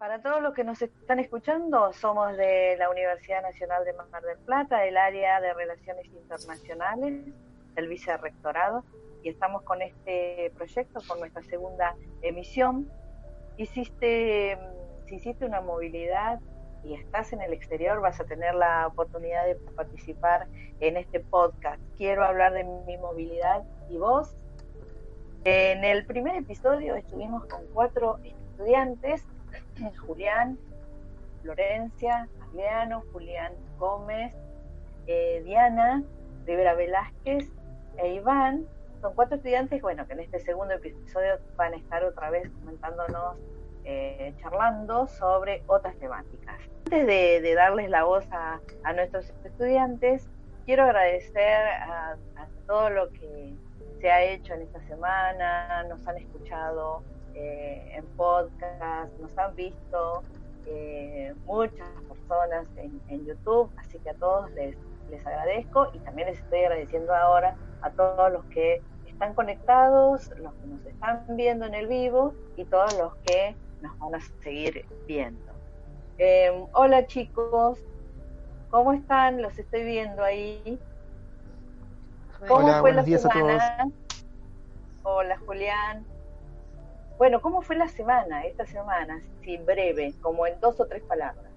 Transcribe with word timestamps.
Para 0.00 0.22
todos 0.22 0.40
los 0.40 0.54
que 0.54 0.64
nos 0.64 0.80
están 0.80 1.18
escuchando, 1.18 1.92
somos 1.92 2.34
de 2.34 2.74
la 2.78 2.88
Universidad 2.88 3.42
Nacional 3.42 3.84
de 3.84 3.92
Mar 3.92 4.22
del 4.22 4.38
Plata, 4.38 4.78
del 4.78 4.96
área 4.96 5.42
de 5.42 5.52
Relaciones 5.52 6.06
Internacionales, 6.06 7.22
del 7.74 7.86
Vicerrectorado, 7.86 8.82
y 9.22 9.28
estamos 9.28 9.60
con 9.60 9.82
este 9.82 10.52
proyecto, 10.56 11.00
con 11.06 11.20
nuestra 11.20 11.42
segunda 11.42 11.96
emisión. 12.22 12.90
Hiciste, 13.58 14.58
si 15.06 15.16
hiciste 15.16 15.44
una 15.44 15.60
movilidad 15.60 16.40
y 16.82 16.94
estás 16.94 17.34
en 17.34 17.42
el 17.42 17.52
exterior, 17.52 18.00
vas 18.00 18.18
a 18.20 18.24
tener 18.24 18.54
la 18.54 18.86
oportunidad 18.86 19.44
de 19.44 19.56
participar 19.56 20.46
en 20.80 20.96
este 20.96 21.20
podcast. 21.20 21.78
Quiero 21.98 22.24
hablar 22.24 22.54
de 22.54 22.64
mi 22.64 22.96
movilidad 22.96 23.64
y 23.90 23.98
vos. 23.98 24.34
En 25.44 25.84
el 25.84 26.06
primer 26.06 26.36
episodio 26.36 26.94
estuvimos 26.94 27.44
con 27.44 27.66
cuatro 27.74 28.18
estudiantes 28.24 29.26
Julián, 30.06 30.58
Florencia, 31.42 32.28
Adriano, 32.42 33.02
Julián 33.12 33.52
Gómez, 33.78 34.34
eh, 35.06 35.42
Diana, 35.44 36.02
Rivera 36.46 36.74
Velázquez 36.74 37.48
e 37.98 38.14
Iván. 38.14 38.66
Son 39.00 39.14
cuatro 39.14 39.36
estudiantes, 39.36 39.80
bueno, 39.80 40.06
que 40.06 40.12
en 40.12 40.20
este 40.20 40.40
segundo 40.40 40.74
episodio 40.74 41.38
van 41.56 41.72
a 41.72 41.76
estar 41.76 42.04
otra 42.04 42.30
vez 42.30 42.50
comentándonos, 42.60 43.36
eh, 43.84 44.34
charlando 44.38 45.06
sobre 45.06 45.62
otras 45.66 45.96
temáticas. 45.96 46.60
Antes 46.86 47.06
de, 47.06 47.54
darles 47.54 47.88
la 47.88 48.04
voz 48.04 48.26
a, 48.30 48.60
nuestros 48.92 49.32
estudiantes, 49.44 50.28
quiero 50.66 50.84
agradecer 50.84 51.66
a, 51.66 52.12
a 52.36 52.46
todo 52.66 52.90
lo 52.90 53.10
que 53.12 53.54
se 54.00 54.10
ha 54.10 54.22
hecho 54.22 54.54
en 54.54 54.62
esta 54.62 54.80
semana, 54.82 55.84
nos 55.84 56.06
han 56.06 56.18
escuchado, 56.18 57.02
eh, 57.34 57.92
en 57.94 58.04
podcast, 58.16 59.12
nos 59.20 59.36
han 59.38 59.54
visto 59.54 60.22
eh, 60.66 61.34
muchas 61.46 61.88
personas 62.08 62.66
en, 62.76 63.26
YouTube, 63.26 63.70
así 63.76 63.98
que 63.98 64.10
a 64.10 64.14
todos 64.14 64.50
les, 64.52 64.76
les 65.10 65.26
agradezco 65.26 65.90
y 65.92 65.98
también 66.00 66.28
les 66.28 66.38
estoy 66.38 66.60
agradeciendo 66.60 67.14
ahora 67.14 67.56
a 67.82 67.90
todos 67.90 68.32
los 68.32 68.44
que 68.46 68.82
están 69.06 69.34
conectados, 69.34 70.30
los 70.38 70.52
que 70.54 70.66
nos 70.66 70.86
están 70.86 71.24
viendo 71.36 71.66
en 71.66 71.74
el 71.74 71.86
vivo 71.88 72.34
y 72.56 72.64
todos 72.64 72.96
los 72.98 73.14
que 73.26 73.54
nos 73.82 73.98
van 73.98 74.14
a 74.14 74.20
seguir 74.42 74.86
viendo. 75.06 75.52
Em, 76.18 76.66
hola 76.72 77.06
chicos, 77.06 77.78
¿cómo 78.70 78.92
están? 78.92 79.42
Los 79.42 79.58
estoy 79.58 79.84
viendo 79.84 80.22
ahí. 80.22 80.78
¿Cómo 82.46 82.72
fue 82.80 82.92
la 82.92 83.04
semana? 83.04 83.90
Hola 85.02 85.38
Julián. 85.46 86.04
Bueno, 87.20 87.42
¿cómo 87.42 87.60
fue 87.60 87.76
la 87.76 87.86
semana, 87.86 88.46
esta 88.46 88.64
semana? 88.64 89.20
Sí, 89.44 89.58
breve, 89.58 90.14
como 90.22 90.46
en 90.46 90.58
dos 90.58 90.80
o 90.80 90.86
tres 90.86 91.02
palabras. 91.02 91.52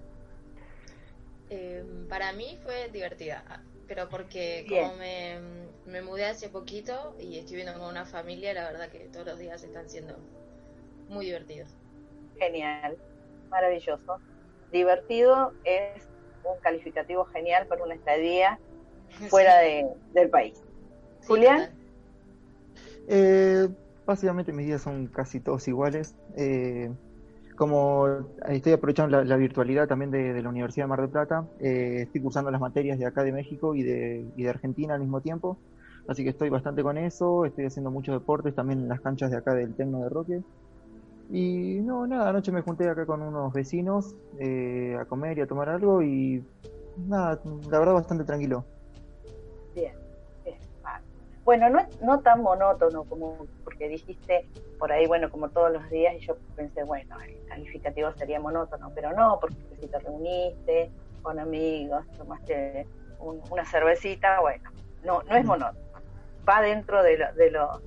Em, 1.48 2.06
para 2.06 2.34
mí 2.34 2.58
fue 2.62 2.90
divertida, 2.90 3.62
pero 3.88 4.10
porque 4.10 4.66
como 4.68 4.94
me, 5.86 6.02
mudé 6.02 6.26
hace 6.26 6.50
poquito 6.50 7.16
y 7.18 7.38
estoy 7.38 7.56
viendo 7.56 7.72
con 7.78 7.88
una 7.88 8.04
familia, 8.04 8.52
la 8.52 8.64
verdad 8.64 8.90
que 8.90 9.08
todos 9.08 9.24
los 9.24 9.38
días 9.38 9.64
están 9.64 9.88
siendo 9.88 10.18
muy 11.08 11.24
divertidos. 11.24 11.70
Genial, 12.38 12.98
maravilloso. 13.48 14.20
Divertido 14.70 15.54
es 15.64 16.06
un 16.44 16.60
calificativo 16.60 17.24
genial 17.24 17.66
para 17.68 17.82
una 17.82 17.94
estadía 17.94 18.60
fuera 19.30 19.60
de, 19.60 19.86
del 20.12 20.28
país. 20.28 20.62
Julián. 21.26 21.70
Eh, 23.08 23.66
Básicamente 24.06 24.52
mis 24.52 24.66
días 24.66 24.82
son 24.82 25.06
casi 25.06 25.40
todos 25.40 25.66
iguales. 25.68 26.14
Eh, 26.36 26.90
como 27.56 28.06
estoy 28.48 28.72
aprovechando 28.72 29.22
la, 29.22 29.36
virtualidad 29.36 29.86
también 29.86 30.10
de, 30.10 30.42
la 30.42 30.48
Universidad 30.48 30.84
de 30.84 30.88
Mar 30.88 31.00
del 31.00 31.10
Plata, 31.10 31.46
eh, 31.60 32.02
estoy 32.02 32.20
cursando 32.20 32.50
las 32.50 32.60
materias 32.60 32.98
de 32.98 33.06
acá 33.06 33.22
de 33.22 33.32
México 33.32 33.74
y 33.74 33.82
de, 33.82 34.48
Argentina 34.48 34.94
al 34.94 35.00
mismo 35.00 35.20
tiempo. 35.20 35.58
Así 36.06 36.22
que 36.22 36.30
estoy 36.30 36.50
bastante 36.50 36.82
con 36.82 36.98
eso, 36.98 37.46
estoy 37.46 37.64
haciendo 37.66 37.90
muchos 37.90 38.14
deportes 38.14 38.54
también 38.54 38.80
en 38.80 38.88
las 38.88 39.00
canchas 39.00 39.30
de 39.30 39.38
acá 39.38 39.54
del 39.54 39.74
Tecno 39.74 40.02
de 40.02 40.08
Roque. 40.10 40.42
Y 41.30 41.80
no, 41.80 42.06
nada, 42.06 42.28
anoche 42.28 42.52
me 42.52 42.60
junté 42.60 42.88
acá 42.88 43.06
con 43.06 43.22
unos 43.22 43.52
vecinos 43.54 44.14
eh, 44.38 44.96
a 45.00 45.06
comer 45.06 45.38
y 45.38 45.40
a 45.40 45.46
tomar 45.46 45.70
algo 45.70 46.02
y 46.02 46.44
nada, 47.08 47.40
la 47.70 47.78
verdad 47.78 47.94
bastante 47.94 48.24
tranquilo. 48.24 48.66
Bien. 49.74 50.03
Bueno, 51.44 51.68
no, 51.68 51.86
no 52.00 52.20
tan 52.20 52.42
monótono 52.42 53.04
como 53.04 53.46
porque 53.64 53.88
dijiste 53.88 54.48
por 54.78 54.90
ahí, 54.90 55.06
bueno, 55.06 55.30
como 55.30 55.50
todos 55.50 55.70
los 55.70 55.88
días, 55.90 56.14
y 56.14 56.20
yo 56.20 56.36
pensé, 56.56 56.84
bueno, 56.84 57.20
el 57.20 57.44
calificativo 57.46 58.12
sería 58.12 58.40
monótono, 58.40 58.90
pero 58.94 59.12
no, 59.12 59.38
porque 59.40 59.56
si 59.80 59.86
te 59.86 59.98
reuniste 59.98 60.90
con 61.22 61.38
amigos, 61.38 62.04
tomaste 62.16 62.86
una 63.18 63.64
cervecita, 63.64 64.40
bueno, 64.40 64.70
no, 65.04 65.22
no 65.22 65.36
es 65.36 65.44
monótono, 65.44 65.84
va 66.48 66.62
dentro 66.62 67.02
de 67.02 67.18
lo, 67.18 67.32
de 67.34 67.50
lo, 67.50 67.80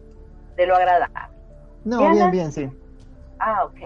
de 0.55 0.65
lo 0.67 0.75
agradable. 0.75 1.15
No, 1.83 2.11
bien, 2.11 2.31
bien, 2.31 2.51
sí. 2.51 2.69
Ah, 3.39 3.65
ok. 3.65 3.79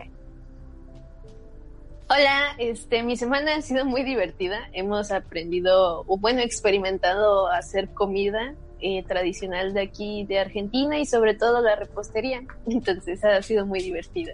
Hola, 2.10 2.56
este, 2.58 3.04
mi 3.04 3.16
semana 3.16 3.56
ha 3.56 3.62
sido 3.62 3.86
muy 3.86 4.04
divertida. 4.04 4.68
Hemos 4.74 5.12
aprendido, 5.12 6.04
o 6.08 6.18
bueno, 6.18 6.42
experimentado 6.42 7.48
hacer 7.48 7.90
comida 7.94 8.54
eh, 8.82 9.04
tradicional 9.08 9.74
de 9.74 9.82
aquí 9.82 10.26
de 10.26 10.40
Argentina 10.40 10.98
y 11.00 11.06
sobre 11.06 11.36
todo 11.36 11.62
la 11.62 11.76
repostería. 11.76 12.42
Entonces 12.66 13.24
ha 13.24 13.42
sido 13.42 13.66
muy 13.66 13.80
divertida. 13.80 14.34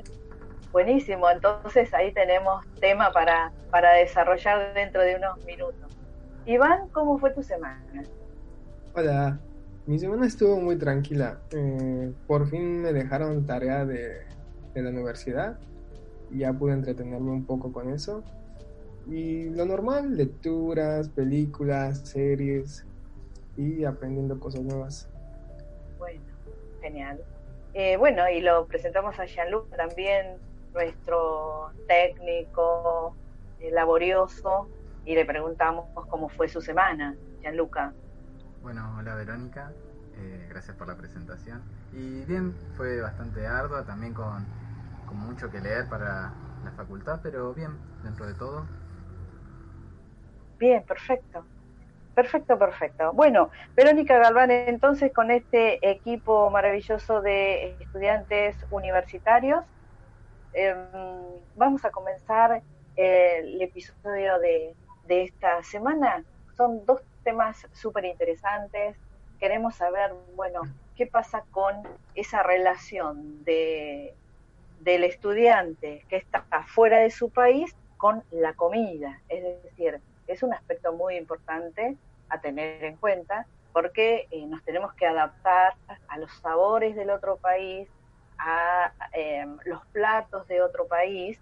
Buenísimo, 0.71 1.29
entonces 1.29 1.93
ahí 1.93 2.13
tenemos 2.13 2.63
tema 2.79 3.11
para, 3.11 3.51
para 3.71 3.93
desarrollar 3.93 4.73
dentro 4.73 5.01
de 5.01 5.15
unos 5.15 5.43
minutos. 5.45 5.91
Iván, 6.45 6.89
¿cómo 6.91 7.17
fue 7.17 7.31
tu 7.31 7.41
semana? 7.41 8.03
Hola, 8.93 9.39
mi 9.85 9.97
semana 9.97 10.27
estuvo 10.27 10.57
muy 10.57 10.77
tranquila. 10.77 11.39
Eh, 11.51 12.11
por 12.27 12.49
fin 12.49 12.81
me 12.81 12.93
dejaron 12.93 13.45
tarea 13.45 13.85
de, 13.85 14.21
de 14.73 14.81
la 14.81 14.89
universidad 14.89 15.57
y 16.31 16.39
ya 16.39 16.53
pude 16.53 16.73
entretenerme 16.73 17.31
un 17.31 17.45
poco 17.45 17.71
con 17.71 17.89
eso. 17.89 18.23
Y 19.09 19.49
lo 19.51 19.65
normal, 19.65 20.17
lecturas, 20.17 21.09
películas, 21.09 21.99
series, 21.99 22.85
y 23.57 23.83
aprendiendo 23.83 24.39
cosas 24.39 24.61
nuevas. 24.61 25.09
Bueno, 25.97 26.21
genial. 26.81 27.19
Eh, 27.73 27.97
bueno, 27.97 28.29
y 28.29 28.41
lo 28.41 28.65
presentamos 28.67 29.19
a 29.19 29.25
Jean-Luc 29.25 29.75
también, 29.75 30.37
nuestro 30.73 31.71
técnico 31.87 33.15
eh, 33.59 33.71
laborioso, 33.71 34.69
y 35.05 35.15
le 35.15 35.25
preguntamos 35.25 35.85
cómo 36.07 36.29
fue 36.29 36.47
su 36.47 36.61
semana, 36.61 37.15
Gianluca. 37.41 37.93
Bueno, 38.61 38.95
hola 38.97 39.15
Verónica, 39.15 39.71
eh, 40.17 40.47
gracias 40.49 40.75
por 40.75 40.87
la 40.87 40.95
presentación. 40.95 41.61
Y 41.93 42.23
bien, 42.25 42.55
fue 42.75 43.01
bastante 43.01 43.45
ardua, 43.47 43.85
también 43.85 44.13
con, 44.13 44.45
con 45.07 45.17
mucho 45.17 45.49
que 45.49 45.59
leer 45.59 45.87
para 45.89 46.33
la 46.63 46.71
facultad, 46.75 47.19
pero 47.23 47.53
bien, 47.53 47.77
dentro 48.03 48.27
de 48.27 48.33
todo. 48.33 48.65
Bien, 50.59 50.83
perfecto. 50.83 51.45
Perfecto, 52.17 52.57
perfecto. 52.57 53.13
Bueno, 53.13 53.51
Verónica 53.75 54.17
Galván, 54.17 54.49
entonces 54.49 55.13
con 55.13 55.29
este 55.29 55.87
equipo 55.87 56.49
maravilloso 56.49 57.21
de 57.21 57.75
estudiantes 57.79 58.55
universitarios, 58.71 59.63
em, 60.53 60.75
vamos 61.55 61.85
a 61.85 61.91
comenzar 61.91 62.63
el 62.95 63.61
episodio 63.61 64.39
de, 64.39 64.75
esta 65.07 65.61
semana. 65.61 66.23
Son 66.55 66.83
dos 66.87 67.01
temas 67.23 67.67
súper 67.71 68.05
interesantes. 68.05 68.97
Queremos 69.39 69.75
saber, 69.75 70.11
bueno, 70.35 70.61
qué 70.95 71.05
pasa 71.05 71.43
con 71.51 71.83
esa 72.15 72.41
relación 72.41 73.43
de, 73.43 74.15
del 74.79 75.03
estudiante 75.03 76.03
que 76.09 76.15
está 76.15 76.41
fuera 76.65 76.97
de 76.97 77.11
su 77.11 77.29
país 77.29 77.75
con 77.97 78.23
la 78.31 78.53
comida. 78.53 79.21
Es 79.29 79.43
decir, 79.63 80.01
es 80.25 80.41
un 80.41 80.51
aspecto 80.51 80.93
muy 80.93 81.15
importante 81.15 81.95
a 82.29 82.39
tener 82.39 82.83
en 82.83 82.97
cuenta 82.97 83.45
porque 83.73 84.27
eh, 84.31 84.45
nos 84.47 84.63
tenemos 84.63 84.93
que 84.93 85.05
adaptar 85.05 85.75
a 86.07 86.17
los 86.17 86.31
sabores 86.39 86.95
del 86.95 87.11
otro 87.11 87.37
país, 87.37 87.87
a 88.39 88.91
em, 89.13 89.57
los 89.65 89.85
platos 89.87 90.47
de 90.47 90.61
otro 90.61 90.87
país, 90.87 91.39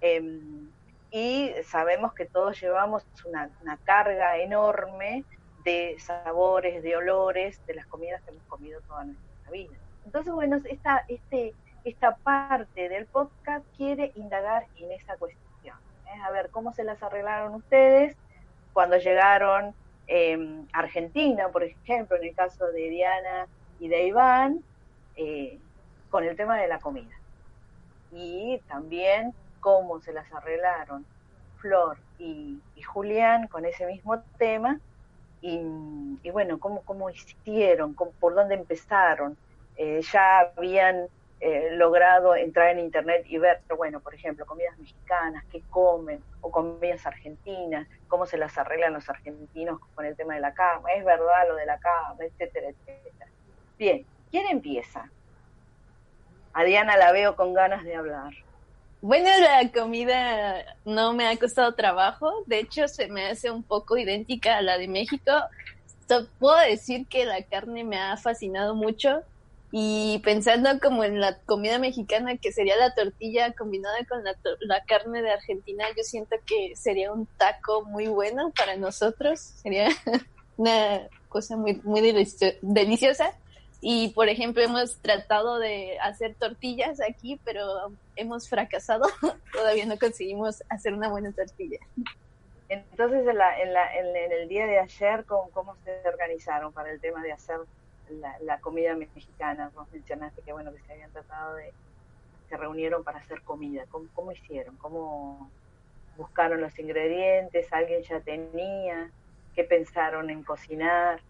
Em, 0.00 0.70
y 1.10 1.52
sabemos 1.64 2.12
que 2.12 2.26
todos 2.26 2.60
llevamos 2.60 3.06
una, 3.24 3.50
carga 3.84 4.38
enorme 4.38 5.24
de 5.64 5.96
sabores, 5.98 6.82
de 6.82 6.96
olores, 6.96 7.64
de 7.66 7.74
las 7.74 7.86
comidas 7.86 8.22
que 8.22 8.30
hemos 8.30 8.42
comido 8.44 8.80
toda 8.82 9.04
nuestra 9.04 9.50
vida. 9.50 9.74
Entonces, 10.04 10.32
bueno, 10.32 10.60
esta, 10.68 11.04
este, 11.08 11.54
esta 11.84 12.16
parte 12.16 12.88
del 12.88 13.06
podcast 13.06 13.64
quiere 13.76 14.12
indagar 14.16 14.66
en 14.76 14.92
esa 14.92 15.16
cuestión. 15.16 15.76
¿eh? 16.06 16.20
A 16.24 16.30
ver, 16.30 16.50
¿cómo 16.50 16.72
se 16.72 16.84
las 16.84 17.02
arreglaron 17.02 17.54
ustedes 17.54 18.16
cuando 18.72 18.98
llegaron 18.98 19.74
a 20.08 20.78
Argentina, 20.78 21.48
por 21.48 21.64
ejemplo, 21.64 22.16
en 22.16 22.24
el 22.24 22.34
caso 22.34 22.66
de 22.66 22.88
Diana 22.90 23.46
y 23.80 23.88
de 23.88 24.06
Iván, 24.06 24.62
eh, 25.16 25.58
con 26.10 26.24
el 26.24 26.36
tema 26.36 26.58
de 26.58 26.68
la 26.68 26.78
comida? 26.78 27.14
Y 28.12 28.60
también 28.68 29.34
cómo 29.60 30.00
se 30.00 30.12
las 30.12 30.32
arreglaron 30.32 31.04
Flor 31.58 31.98
y, 32.18 32.60
Julián 32.84 33.48
con 33.48 33.64
ese 33.66 33.84
mismo 33.84 34.20
tema 34.38 34.78
y, 35.42 35.60
bueno, 36.30 36.58
cómo, 36.58 36.82
cómo 36.82 37.10
hicieron, 37.10 37.94
por 37.94 38.34
dónde 38.34 38.54
empezaron. 38.54 39.36
Eh, 39.76 40.00
ya 40.12 40.40
habían 40.56 41.08
logrado 41.72 42.34
entrar 42.34 42.70
en 42.70 42.78
internet 42.80 43.24
y 43.28 43.38
ver, 43.38 43.60
bueno, 43.76 44.00
por 44.00 44.14
ejemplo, 44.14 44.46
comidas 44.46 44.76
mexicanas, 44.78 45.44
qué 45.52 45.60
comen, 45.70 46.22
o 46.40 46.50
comidas 46.50 47.06
argentinas, 47.06 47.86
cómo 48.08 48.26
se 48.26 48.38
las 48.38 48.56
arreglan 48.56 48.94
los 48.94 49.08
argentinos 49.08 49.78
con 49.94 50.06
el 50.06 50.16
tema 50.16 50.34
de 50.34 50.40
la 50.40 50.54
cama, 50.54 50.90
es 50.92 51.04
verdad 51.04 51.46
lo 51.48 51.54
de 51.56 51.66
la 51.66 51.78
cama, 51.78 52.16
etcétera, 52.20 52.68
etcétera. 52.68 53.30
Bien, 53.78 54.06
¿quién 54.30 54.46
empieza? 54.48 55.10
A 56.54 56.64
Diana 56.64 56.96
la 56.96 57.12
veo 57.12 57.36
con 57.36 57.52
ganas 57.52 57.84
de 57.84 57.94
hablar. 57.94 58.32
Bueno, 59.02 59.28
la 59.38 59.70
comida 59.70 60.64
no 60.86 61.12
me 61.12 61.28
ha 61.28 61.36
costado 61.36 61.74
trabajo, 61.74 62.32
de 62.46 62.60
hecho 62.60 62.88
se 62.88 63.08
me 63.08 63.26
hace 63.26 63.50
un 63.50 63.62
poco 63.62 63.98
idéntica 63.98 64.56
a 64.56 64.62
la 64.62 64.78
de 64.78 64.88
México. 64.88 65.32
Puedo 66.38 66.58
decir 66.60 67.06
que 67.06 67.26
la 67.26 67.42
carne 67.42 67.84
me 67.84 67.98
ha 67.98 68.16
fascinado 68.16 68.74
mucho 68.74 69.22
y 69.72 70.20
pensando 70.24 70.70
como 70.80 71.04
en 71.04 71.20
la 71.20 71.38
comida 71.40 71.78
mexicana 71.78 72.36
que 72.36 72.52
sería 72.52 72.76
la 72.76 72.94
tortilla 72.94 73.52
combinada 73.52 73.96
con 74.08 74.22
la, 74.22 74.34
la 74.60 74.84
carne 74.84 75.22
de 75.22 75.30
Argentina, 75.30 75.84
yo 75.96 76.02
siento 76.02 76.36
que 76.46 76.74
sería 76.76 77.12
un 77.12 77.26
taco 77.36 77.84
muy 77.84 78.06
bueno 78.06 78.52
para 78.56 78.76
nosotros, 78.76 79.40
sería 79.40 79.88
una 80.56 81.08
cosa 81.28 81.56
muy, 81.56 81.80
muy 81.84 82.00
deliciosa. 82.00 83.32
Y 83.80 84.08
por 84.08 84.28
ejemplo, 84.28 84.62
hemos 84.62 84.96
tratado 84.98 85.58
de 85.58 85.98
hacer 86.00 86.34
tortillas 86.34 86.98
aquí, 87.00 87.38
pero 87.44 87.92
hemos 88.16 88.48
fracasado. 88.48 89.06
Todavía 89.52 89.86
no 89.86 89.98
conseguimos 89.98 90.62
hacer 90.68 90.94
una 90.94 91.08
buena 91.08 91.32
tortilla. 91.32 91.78
Entonces, 92.68 93.26
en, 93.28 93.36
la, 93.36 93.60
en, 93.60 93.72
la, 93.72 93.94
en, 93.94 94.32
el 94.32 94.48
día 94.48 94.66
de 94.66 94.78
ayer, 94.78 95.24
¿cómo, 95.26 95.50
¿cómo, 95.50 95.76
se 95.84 96.08
organizaron 96.08 96.72
para 96.72 96.90
el 96.90 97.00
tema 97.00 97.22
de 97.22 97.32
hacer 97.32 97.58
la, 98.42 98.58
comida 98.60 98.94
mexicana? 98.94 99.70
Vos 99.74 99.86
mencionaste 99.92 100.42
que, 100.42 100.52
bueno, 100.52 100.72
que 100.72 100.80
se 100.80 100.92
habían 100.92 101.10
tratado 101.10 101.56
de, 101.56 101.72
se 102.48 102.56
reunieron 102.56 103.04
para 103.04 103.18
hacer 103.18 103.42
comida. 103.42 103.84
¿Cómo, 103.90 104.32
hicieron? 104.32 104.76
¿Cómo 104.76 105.50
buscaron 106.16 106.60
los 106.60 106.78
ingredientes? 106.78 107.72
¿Alguien 107.72 108.02
ya 108.02 108.20
tenía? 108.20 109.10
¿Qué 109.54 109.64
pensaron 109.64 110.30
en 110.30 110.42
cocinar? 110.42 111.20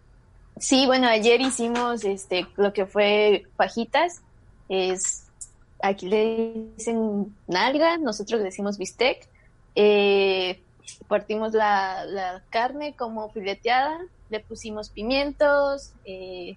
Sí, 0.58 0.86
bueno, 0.86 1.06
ayer 1.08 1.40
hicimos 1.40 2.04
este 2.04 2.46
lo 2.56 2.72
que 2.72 2.86
fue 2.86 3.44
fajitas. 3.56 4.22
Es 4.68 5.26
aquí 5.80 6.08
le 6.08 6.70
dicen 6.76 7.34
nalga, 7.46 7.98
nosotros 7.98 8.40
le 8.40 8.46
decimos 8.46 8.78
bistec. 8.78 9.28
Eh, 9.74 10.60
partimos 11.08 11.52
la, 11.52 12.42
carne 12.50 12.94
como 12.96 13.28
fileteada, 13.30 13.98
le 14.30 14.40
pusimos 14.40 14.90
pimientos, 14.90 15.92
eh, 16.04 16.56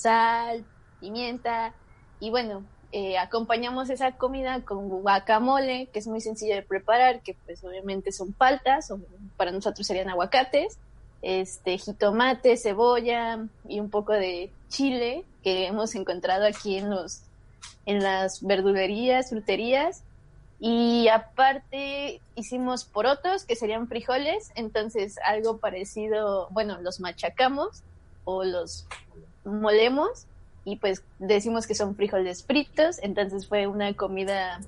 sal, 0.00 0.64
pimienta 1.00 1.74
y 2.18 2.30
bueno, 2.30 2.64
eh, 2.92 3.18
acompañamos 3.18 3.88
esa 3.88 4.12
comida 4.16 4.62
con 4.64 4.88
guacamole, 4.88 5.88
que 5.92 5.98
es 6.00 6.06
muy 6.06 6.20
sencillo 6.20 6.54
de 6.54 6.62
preparar, 6.62 7.22
que 7.22 7.36
pues 7.46 7.62
obviamente 7.64 8.12
son 8.12 8.32
paltas, 8.32 8.90
o 8.90 8.98
para 9.36 9.52
nosotros 9.52 9.86
serían 9.86 10.08
aguacates 10.08 10.78
este 11.22 11.78
jitomate, 11.78 12.56
cebolla 12.56 13.46
y 13.68 13.80
un 13.80 13.90
poco 13.90 14.12
de 14.12 14.50
chile 14.68 15.24
que 15.42 15.66
hemos 15.66 15.94
encontrado 15.94 16.46
aquí 16.46 16.78
en 16.78 16.90
los 16.90 17.22
en 17.86 18.02
las 18.02 18.42
verdulerías, 18.42 19.30
fruterías. 19.30 20.02
Y 20.58 21.08
aparte 21.08 22.20
hicimos 22.34 22.84
porotos 22.84 23.44
que 23.44 23.56
serían 23.56 23.88
frijoles, 23.88 24.52
entonces 24.54 25.18
algo 25.24 25.58
parecido, 25.58 26.48
bueno, 26.50 26.80
los 26.82 27.00
machacamos 27.00 27.82
o 28.24 28.44
los 28.44 28.86
molemos 29.44 30.26
y 30.64 30.76
pues 30.76 31.02
decimos 31.18 31.66
que 31.66 31.74
son 31.74 31.96
frijoles 31.96 32.44
fritos, 32.44 32.98
entonces 33.02 33.46
fue 33.46 33.66
una 33.66 33.94
comida 33.94 34.60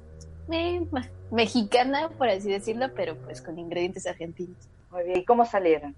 eh, 0.50 0.86
mexicana, 1.30 2.08
por 2.10 2.28
así 2.28 2.50
decirlo, 2.50 2.92
pero 2.94 3.16
pues 3.16 3.42
con 3.42 3.58
ingredientes 3.58 4.06
argentinos. 4.06 4.56
Muy 4.90 5.04
bien, 5.04 5.18
¿y 5.18 5.24
cómo 5.24 5.44
salieron? 5.46 5.94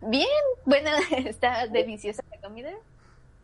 Bien, 0.00 0.28
bueno, 0.64 0.90
está 1.26 1.66
deliciosa 1.66 2.22
la 2.30 2.38
comida. 2.38 2.72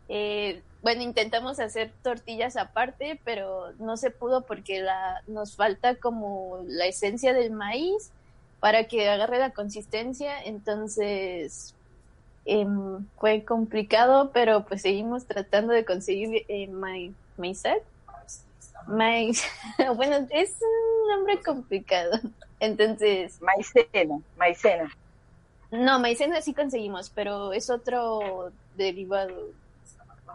Eh, 0.09 0.61
bueno, 0.81 1.01
intentamos 1.01 1.59
hacer 1.59 1.91
tortillas 2.01 2.55
aparte, 2.55 3.19
pero 3.23 3.73
no 3.79 3.97
se 3.97 4.09
pudo 4.09 4.41
porque 4.45 4.81
la, 4.81 5.21
nos 5.27 5.55
falta 5.55 5.95
como 5.95 6.63
la 6.67 6.85
esencia 6.85 7.33
del 7.33 7.51
maíz 7.51 8.11
para 8.59 8.85
que 8.85 9.09
agarre 9.09 9.39
la 9.39 9.51
consistencia. 9.51 10.41
Entonces 10.43 11.75
em, 12.47 13.05
fue 13.19 13.43
complicado, 13.43 14.31
pero 14.33 14.65
pues 14.65 14.81
seguimos 14.81 15.25
tratando 15.25 15.73
de 15.73 15.85
conseguir 15.85 16.45
eh, 16.47 16.67
maíz. 16.67 17.13
Maíz. 18.87 19.43
bueno, 19.95 20.27
es 20.31 20.55
un 20.61 21.15
nombre 21.15 21.41
complicado. 21.41 22.19
Entonces. 22.59 23.39
Maicena, 23.41 24.19
maicena. 24.37 24.89
No, 25.71 25.99
maicena 25.99 26.41
sí 26.41 26.53
conseguimos, 26.53 27.09
pero 27.09 27.53
es 27.53 27.69
otro 27.69 28.51
derivado. 28.75 29.51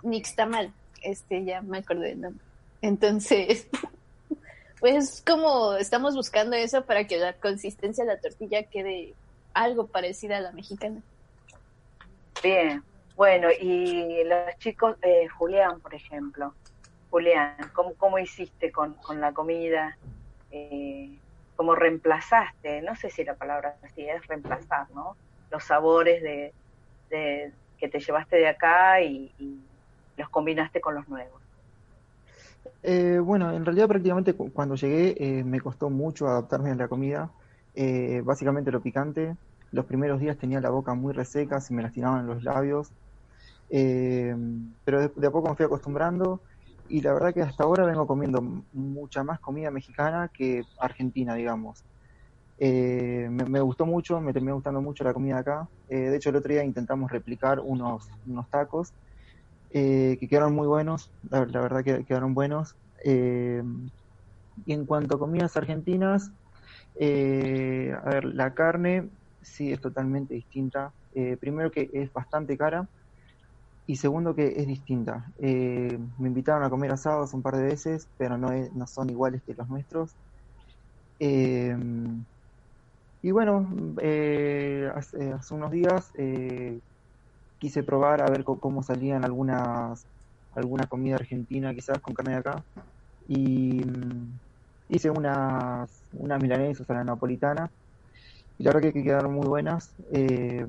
Nixtamal, 0.03 0.73
este, 1.03 1.45
ya 1.45 1.63
me 1.63 1.79
acordé 1.79 2.09
del 2.09 2.21
nombre. 2.21 2.45
Entonces, 2.83 3.69
pues 4.81 5.23
como 5.27 5.75
estamos 5.75 6.15
buscando 6.15 6.57
eso 6.57 6.85
para 6.85 7.07
que 7.07 7.19
la 7.19 7.33
consistencia 7.35 8.05
de 8.05 8.15
la 8.15 8.21
tortilla 8.21 8.65
quede 8.65 9.15
algo 9.55 9.87
parecida 9.87 10.39
a 10.39 10.41
la 10.41 10.53
mexicana. 10.53 11.01
Bien, 12.43 12.83
bueno, 13.17 13.49
y 13.51 14.25
los 14.25 14.59
chicos, 14.59 14.97
eh, 15.03 15.29
Julián, 15.29 15.81
por 15.81 15.95
ejemplo. 15.95 16.55
Julián, 17.11 17.57
¿cómo, 17.75 17.95
cómo 17.95 18.19
hiciste 18.19 18.73
con, 18.73 18.95
con 18.95 19.21
la 19.21 19.33
comida? 19.33 19.97
Eh, 20.51 21.19
como 21.57 21.75
reemplazaste, 21.75 22.83
no 22.83 22.97
sé 22.97 23.09
si 23.09 23.25
la 23.25 23.35
palabra 23.35 23.77
así 23.85 24.09
es 24.09 24.27
reemplazar, 24.27 24.91
¿no? 24.95 25.17
Los 25.51 25.65
sabores 25.65 26.23
de, 26.23 26.53
que 27.09 27.89
te 27.89 28.01
llevaste 28.01 28.37
de 28.37 28.49
acá 28.49 29.01
y, 29.01 29.31
los 30.17 30.29
combinaste 30.29 30.81
con 30.81 30.95
los 30.95 31.09
nuevos. 31.09 31.41
Eh, 32.83 33.19
bueno, 33.23 33.53
en 33.53 33.65
realidad 33.65 33.89
prácticamente 33.89 34.35
cuando 34.35 34.75
llegué 34.75 35.15
eh, 35.19 35.45
me 35.45 35.61
costó 35.61 35.89
mucho 35.89 36.27
adaptarme 36.27 36.71
a 36.71 36.75
la 36.75 36.89
comida, 36.89 37.31
eh, 37.75 38.21
básicamente 38.25 38.71
lo 38.71 38.81
picante. 38.81 39.37
Los 39.73 39.87
primeros 39.87 40.21
días 40.21 40.39
tenía 40.39 40.61
la 40.61 40.71
boca 40.71 40.95
muy 40.95 41.13
reseca, 41.13 41.61
se 41.61 41.75
me 41.75 41.83
lastimaban 41.83 42.27
los 42.27 42.45
labios, 42.45 42.93
pero 43.69 45.09
de, 45.09 45.27
a 45.27 45.31
poco 45.31 45.49
me 45.49 45.57
fui 45.57 45.65
acostumbrando 45.65 46.43
y 46.89 47.01
la 47.01 47.15
verdad 47.15 47.33
que 47.33 47.41
hasta 47.41 47.65
ahora 47.65 47.87
vengo 47.87 48.07
comiendo 48.07 48.43
mucha 48.73 49.25
más 49.25 49.41
comida 49.41 49.71
mexicana 49.71 50.31
que 50.33 50.63
argentina, 50.79 51.35
digamos. 51.35 51.85
Eh, 52.59 53.29
me, 53.31 53.61
gustó 53.61 53.87
mucho, 53.87 54.21
me 54.21 54.35
terminó 54.35 54.55
gustando 54.57 54.83
mucho 54.83 55.05
la 55.05 55.15
comida 55.15 55.39
acá. 55.39 55.69
Eh, 55.89 56.11
de 56.11 56.17
hecho, 56.17 56.29
el 56.29 56.37
otro 56.37 56.53
día 56.53 56.63
intentamos 56.63 57.11
replicar 57.11 57.61
unos, 57.61 58.07
unos 58.27 58.49
tacos 58.51 58.93
eh, 59.71 60.19
que 60.21 60.29
quedaron 60.29 60.55
muy 60.55 60.67
buenos, 60.67 61.11
la, 61.31 61.45
verdad 61.45 61.83
que 61.83 62.05
quedaron 62.05 62.35
buenos. 62.35 62.77
y 63.05 64.73
en 64.73 64.87
cuanto 64.87 65.17
a 65.17 65.19
comidas 65.19 65.57
argentinas, 65.57 66.31
a 66.95 68.11
ver, 68.11 68.27
la 68.27 68.53
carne 68.53 69.09
sí 69.43 69.73
es 69.73 69.81
totalmente 69.81 70.35
distinta. 70.35 70.95
primero 71.41 71.71
que 71.71 71.91
es 71.93 72.13
bastante 72.13 72.57
cara 72.57 72.89
y 73.87 73.97
segundo 73.97 74.35
que 74.35 74.55
es 74.57 74.67
distinta. 74.67 75.33
Eh, 75.39 75.99
me 76.19 76.29
invitaron 76.29 76.63
a 76.65 76.71
comer 76.71 76.93
asados 76.93 77.35
un 77.35 77.43
par 77.43 77.57
de 77.57 77.65
veces, 77.65 78.09
pero 78.17 78.39
no, 78.39 78.49
son 78.87 79.11
iguales 79.11 79.43
que 79.45 79.55
los 79.55 79.69
nuestros. 79.69 80.17
Eh, 81.19 81.77
y 83.23 83.31
bueno, 83.31 83.95
eh, 84.01 84.91
hace, 84.95 85.35
unos 85.51 85.71
días 85.71 86.11
quise 87.59 87.83
probar 87.85 88.23
a 88.23 88.31
ver 88.31 88.45
cómo 88.45 88.83
salían 88.83 89.25
algunas 89.25 90.07
alguna 90.51 90.87
comida 90.87 91.15
argentina 91.15 91.73
quizás 91.73 91.99
con 92.01 92.15
carne 92.15 92.33
de 92.33 92.39
acá 92.39 92.65
y, 93.29 93.83
hice 94.89 95.11
unas, 95.11 96.05
unas 96.13 96.43
milanesas 96.43 96.89
a 96.91 96.95
la 96.95 97.05
napolitana 97.05 97.73
y 98.59 98.65
la 98.65 98.73
verdad 98.73 98.93
que 98.93 99.03
quedaron 99.03 99.35
muy 99.35 99.47
buenas. 99.47 99.95
Eh, 100.13 100.67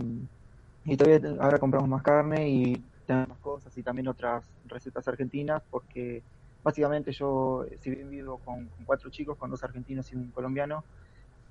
y 0.86 0.98
todavía 0.98 1.36
ahora 1.40 1.60
compramos 1.60 1.90
más 1.90 2.04
carne 2.04 2.50
y 2.50 2.84
tenemos 3.06 3.38
cosas 3.40 3.78
y 3.78 3.84
también 3.84 4.08
otras 4.08 4.46
recetas 4.66 5.08
argentinas 5.08 5.62
porque 5.70 6.24
básicamente 6.64 7.12
yo, 7.12 7.66
si 7.80 7.92
bien 7.92 8.10
vivo 8.10 8.40
con, 8.40 8.70
cuatro 8.86 9.10
chicos, 9.10 9.38
con 9.38 9.50
dos 9.50 9.64
argentinos 9.64 10.12
y 10.12 10.16
un 10.16 10.32
colombiano, 10.32 10.84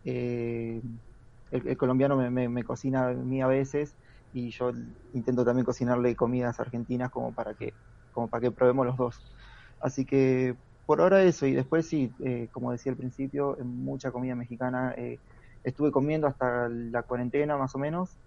eh, 0.05 0.81
el, 1.51 1.77
colombiano 1.77 2.17
me, 2.17 2.49
me, 2.49 2.65
cocina 2.65 3.09
a 3.09 3.13
mí 3.13 3.43
a 3.43 3.47
veces 3.47 3.95
y 4.33 4.51
yo 4.51 4.73
intento 5.13 5.45
también 5.45 5.65
cocinarle 5.65 6.17
comidas 6.17 6.59
argentinas 6.61 7.11
como 7.11 7.35
para 7.35 7.55
que 7.55 7.75
como 8.13 8.29
para 8.29 8.43
que 8.43 8.51
probemos 8.51 8.87
los 8.87 8.97
dos. 8.97 9.35
Así 9.81 10.05
que 10.05 10.57
por 10.87 11.01
ahora 11.01 11.23
eso 11.23 11.47
y 11.47 11.53
después 11.53 11.87
sí, 11.89 12.11
eh, 12.25 12.49
como 12.53 12.73
decía 12.73 12.93
al 12.93 12.99
principio, 12.99 13.57
mucha 13.63 14.11
comida 14.11 14.35
mexicana. 14.35 14.95
Estuve 15.63 15.93
comiendo 15.93 16.27
hasta 16.27 16.69
la 16.69 17.03
cuarentena 17.03 17.57
más 17.57 17.75
o 17.75 17.79
menos 17.79 18.19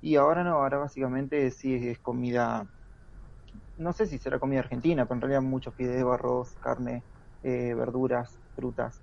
y 0.00 0.16
ahora 0.16 0.44
no, 0.44 0.56
ahora 0.56 0.78
básicamente 0.78 1.50
sí 1.50 1.74
es, 1.74 1.98
comida, 2.00 2.66
no 3.76 3.92
sé 3.92 4.06
si 4.06 4.18
será 4.18 4.38
comida 4.38 4.60
argentina, 4.60 5.06
pero 5.06 5.16
en 5.16 5.20
realidad 5.22 5.42
mucho 5.42 5.72
fideo, 5.72 6.12
arroz, 6.12 6.56
carne, 6.60 7.04
eh, 7.42 7.74
verduras, 7.74 8.38
frutas. 8.54 9.02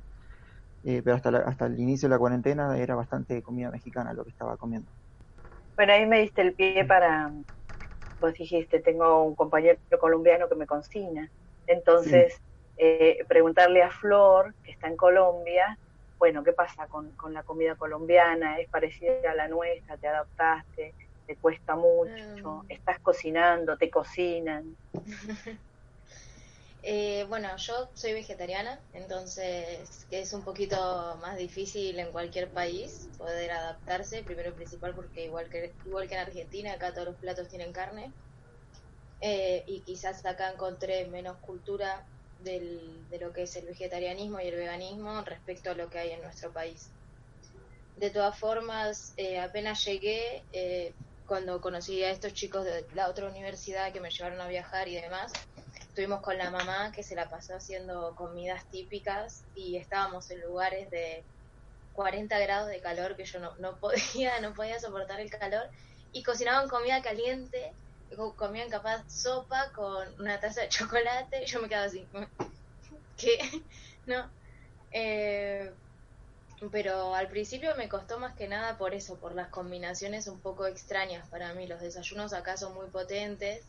pero 0.84 1.16
hasta, 1.16 1.30
hasta 1.30 1.66
el 1.66 1.80
inicio 1.80 2.08
de 2.08 2.16
la 2.16 2.20
cuarentena 2.20 2.78
era 2.78 2.96
bastante 2.96 3.42
comida 3.42 3.70
mexicana 3.72 4.14
lo 4.14 4.24
que 4.24 4.32
estaba 4.32 4.58
comiendo. 4.58 4.92
Bueno, 5.76 5.94
ahí 5.94 6.06
me 6.06 6.22
diste 6.22 6.42
el 6.42 6.56
pie 6.56 6.86
para, 6.86 7.32
vos 8.20 8.34
dijiste, 8.34 8.80
tengo 8.80 9.24
un 9.24 9.36
compañero 9.36 9.80
colombiano 10.00 10.50
que 10.50 10.56
me 10.56 10.66
cocina. 10.66 11.30
Entonces, 11.68 12.36
eh, 12.78 13.18
preguntarle 13.28 13.84
a 13.84 13.92
Flor, 13.92 14.56
que 14.64 14.72
está 14.72 14.88
en 14.88 14.96
Colombia, 14.96 15.78
bueno, 16.20 16.44
¿qué 16.44 16.54
pasa 16.54 16.88
con, 16.88 17.16
con, 17.16 17.34
la 17.34 17.44
comida 17.44 17.76
colombiana? 17.76 18.60
¿Es 18.60 18.70
parecida 18.70 19.32
a 19.32 19.36
la 19.36 19.48
nuestra? 19.48 19.98
¿Te 19.98 20.08
adaptaste? 20.08 20.96
¿Te 21.26 21.36
cuesta 21.38 21.76
mucho? 21.76 22.64
Mm. 22.64 22.72
¿Estás 22.72 23.00
cocinando? 23.00 23.78
¿Te 23.78 23.90
cocinan? 23.90 24.78
Eh, 26.90 27.26
bueno, 27.28 27.50
yo 27.58 27.90
soy 27.96 28.14
vegetariana, 28.14 28.80
entonces 28.94 30.08
es 30.10 30.32
un 30.32 30.44
poquito 30.44 31.18
más 31.20 31.36
difícil 31.38 32.00
en 32.00 32.14
cualquier 32.14 32.50
país 32.52 33.10
poder 33.18 33.52
adaptarse, 33.52 34.24
primero 34.24 34.52
y 34.52 34.54
principal 34.54 34.96
porque 34.96 35.26
igual 35.26 35.50
que, 35.50 35.74
igual 35.84 36.08
que 36.08 36.16
en 36.16 36.22
Argentina, 36.22 36.72
acá 36.72 36.94
todos 36.94 37.08
los 37.08 37.18
platos 37.18 37.50
tienen 37.50 37.74
carne, 37.74 38.14
eh, 39.20 39.66
y 39.68 39.82
quizás 39.82 40.26
acá 40.26 40.52
encontré 40.52 41.08
menos 41.08 41.40
cultura 41.40 42.08
del, 42.44 43.08
de 43.10 43.20
lo 43.20 43.34
que 43.34 43.44
es 43.44 43.56
el 43.56 43.66
vegetarianismo 43.66 44.40
y 44.40 44.48
el 44.48 44.56
veganismo 44.56 45.22
respecto 45.22 45.72
a 45.72 45.76
lo 45.76 45.90
que 45.90 46.00
hay 46.00 46.12
en 46.12 46.22
nuestro 46.22 46.52
país. 46.52 46.90
De 47.98 48.10
todas 48.10 48.38
formas, 48.38 49.14
eh, 49.18 49.40
apenas 49.40 49.84
llegué, 49.84 50.44
cuando 51.26 51.60
conocí 51.60 52.04
a 52.04 52.12
estos 52.12 52.34
chicos 52.34 52.64
de 52.64 52.86
la 52.94 53.10
otra 53.10 53.28
universidad 53.28 53.92
que 53.92 54.00
me 54.00 54.10
llevaron 54.10 54.40
a 54.40 54.48
viajar 54.48 54.88
y 54.88 54.96
demás, 54.96 55.34
estuvimos 55.98 56.22
con 56.22 56.38
la 56.38 56.52
mamá 56.52 56.92
que 56.92 57.04
se 57.04 57.16
la 57.16 57.28
pasó 57.28 57.56
haciendo 57.56 58.16
comidas 58.16 58.70
típicas 58.70 59.44
y 59.56 59.78
estábamos 59.78 60.30
en 60.30 60.42
lugares 60.42 60.90
de 60.92 61.24
40 61.94 62.38
grados 62.38 62.70
de 62.70 62.80
calor 62.80 63.18
que 63.18 63.26
yo 63.26 63.40
no, 63.40 63.56
no 63.58 63.80
podía, 63.80 64.40
no 64.42 64.54
podía 64.54 64.80
soportar 64.80 65.20
el 65.20 65.32
calor 65.32 65.68
y 66.14 66.24
cocinaban 66.24 66.70
comida 66.70 67.02
caliente, 67.02 67.74
comían 68.36 68.70
capaz 68.70 69.04
sopa 69.10 69.72
con 69.74 70.08
una 70.20 70.40
taza 70.40 70.62
de 70.62 70.70
chocolate 70.70 71.46
yo 71.46 71.62
me 71.62 71.68
quedaba 71.68 71.86
así, 71.86 72.06
¿qué? 73.18 73.38
¿No? 74.06 74.30
Eh, 74.92 75.72
pero 76.72 77.14
al 77.14 77.28
principio 77.28 77.76
me 77.76 77.88
costó 77.88 78.20
más 78.20 78.36
que 78.36 78.48
nada 78.48 78.78
por 78.78 78.94
eso, 78.94 79.18
por 79.18 79.36
las 79.36 79.50
combinaciones 79.50 80.28
un 80.28 80.40
poco 80.40 80.66
extrañas 80.66 81.28
para 81.30 81.54
mí. 81.54 81.68
Los 81.68 81.82
desayunos 81.82 82.34
acá 82.34 82.58
son 82.58 82.74
muy 82.74 82.88
potentes 82.88 83.64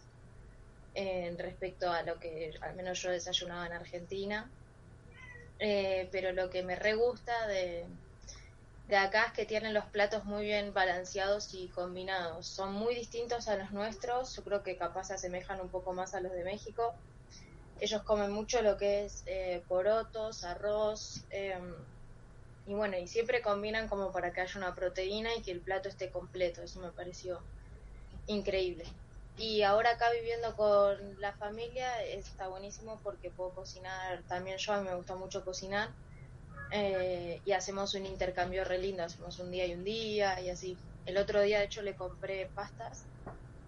en 0.95 1.37
respecto 1.39 1.91
a 1.91 2.03
lo 2.03 2.19
que 2.19 2.55
al 2.63 2.75
menos 2.75 3.01
yo 3.03 3.11
desayunaba 3.11 3.67
en 3.67 3.73
Argentina. 3.73 4.51
Eh, 5.59 6.09
pero 6.13 6.33
lo 6.33 6.51
que 6.51 6.63
me 6.63 6.77
re 6.77 6.95
gusta 6.95 7.47
de, 7.47 7.85
de 8.89 8.97
acá 8.97 9.27
es 9.27 9.33
que 9.35 9.45
tienen 9.45 9.75
los 9.75 9.85
platos 9.87 10.25
muy 10.25 10.45
bien 10.45 10.73
balanceados 10.73 11.53
y 11.53 11.69
combinados. 11.69 12.49
Son 12.49 12.73
muy 12.73 12.95
distintos 12.95 13.47
a 13.47 13.57
los 13.57 13.71
nuestros, 13.71 14.35
yo 14.35 14.43
creo 14.43 14.63
que 14.63 14.79
capaz 14.79 15.05
se 15.05 15.15
asemejan 15.15 15.61
un 15.61 15.69
poco 15.69 15.93
más 15.93 16.15
a 16.15 16.21
los 16.21 16.33
de 16.33 16.43
México. 16.43 16.95
Ellos 17.81 18.03
comen 18.03 18.33
mucho 18.33 18.63
lo 18.63 18.79
que 18.79 19.05
es 19.05 19.23
eh, 19.27 19.63
porotos, 19.69 20.43
arroz, 20.43 21.27
em, 21.31 21.75
y 22.65 22.75
bueno, 22.75 22.97
y 22.97 23.07
siempre 23.07 23.43
combinan 23.43 23.89
como 23.89 24.11
para 24.11 24.33
que 24.33 24.41
haya 24.41 24.59
una 24.59 24.75
proteína 24.75 25.35
y 25.35 25.43
que 25.43 25.53
el 25.53 25.61
plato 25.61 25.91
esté 25.91 26.11
completo. 26.11 26.63
Eso 26.63 26.81
me 26.81 26.91
pareció 26.93 27.43
increíble. 28.27 28.85
Y 29.37 29.63
ahora 29.63 29.91
acá 29.91 30.11
viviendo 30.13 30.57
con 30.57 31.21
la 31.21 31.35
familia 31.35 32.03
está 32.05 32.49
buenísimo 32.49 33.01
porque 33.03 33.31
puedo 33.31 33.55
cocinar 33.55 34.25
también 34.27 34.57
yo, 34.57 34.73
a 34.73 34.81
me 34.81 34.95
gusta 34.95 35.15
mucho 35.15 35.45
cocinar. 35.45 35.91
Eh, 36.71 37.41
y 37.45 37.53
hacemos 37.53 37.95
un 37.95 38.05
intercambio 38.07 38.65
re 38.65 38.79
lindo, 38.79 39.03
hacemos 39.03 39.39
un 39.39 39.51
día 39.51 39.67
y 39.67 39.75
un 39.75 39.85
día 39.85 40.41
y 40.41 40.51
así. 40.51 40.77
El 41.07 41.17
otro 41.17 41.41
día 41.41 41.59
de 41.59 41.65
hecho 41.65 41.83
le 41.83 41.95
compré 41.95 42.47
pastas 42.55 43.05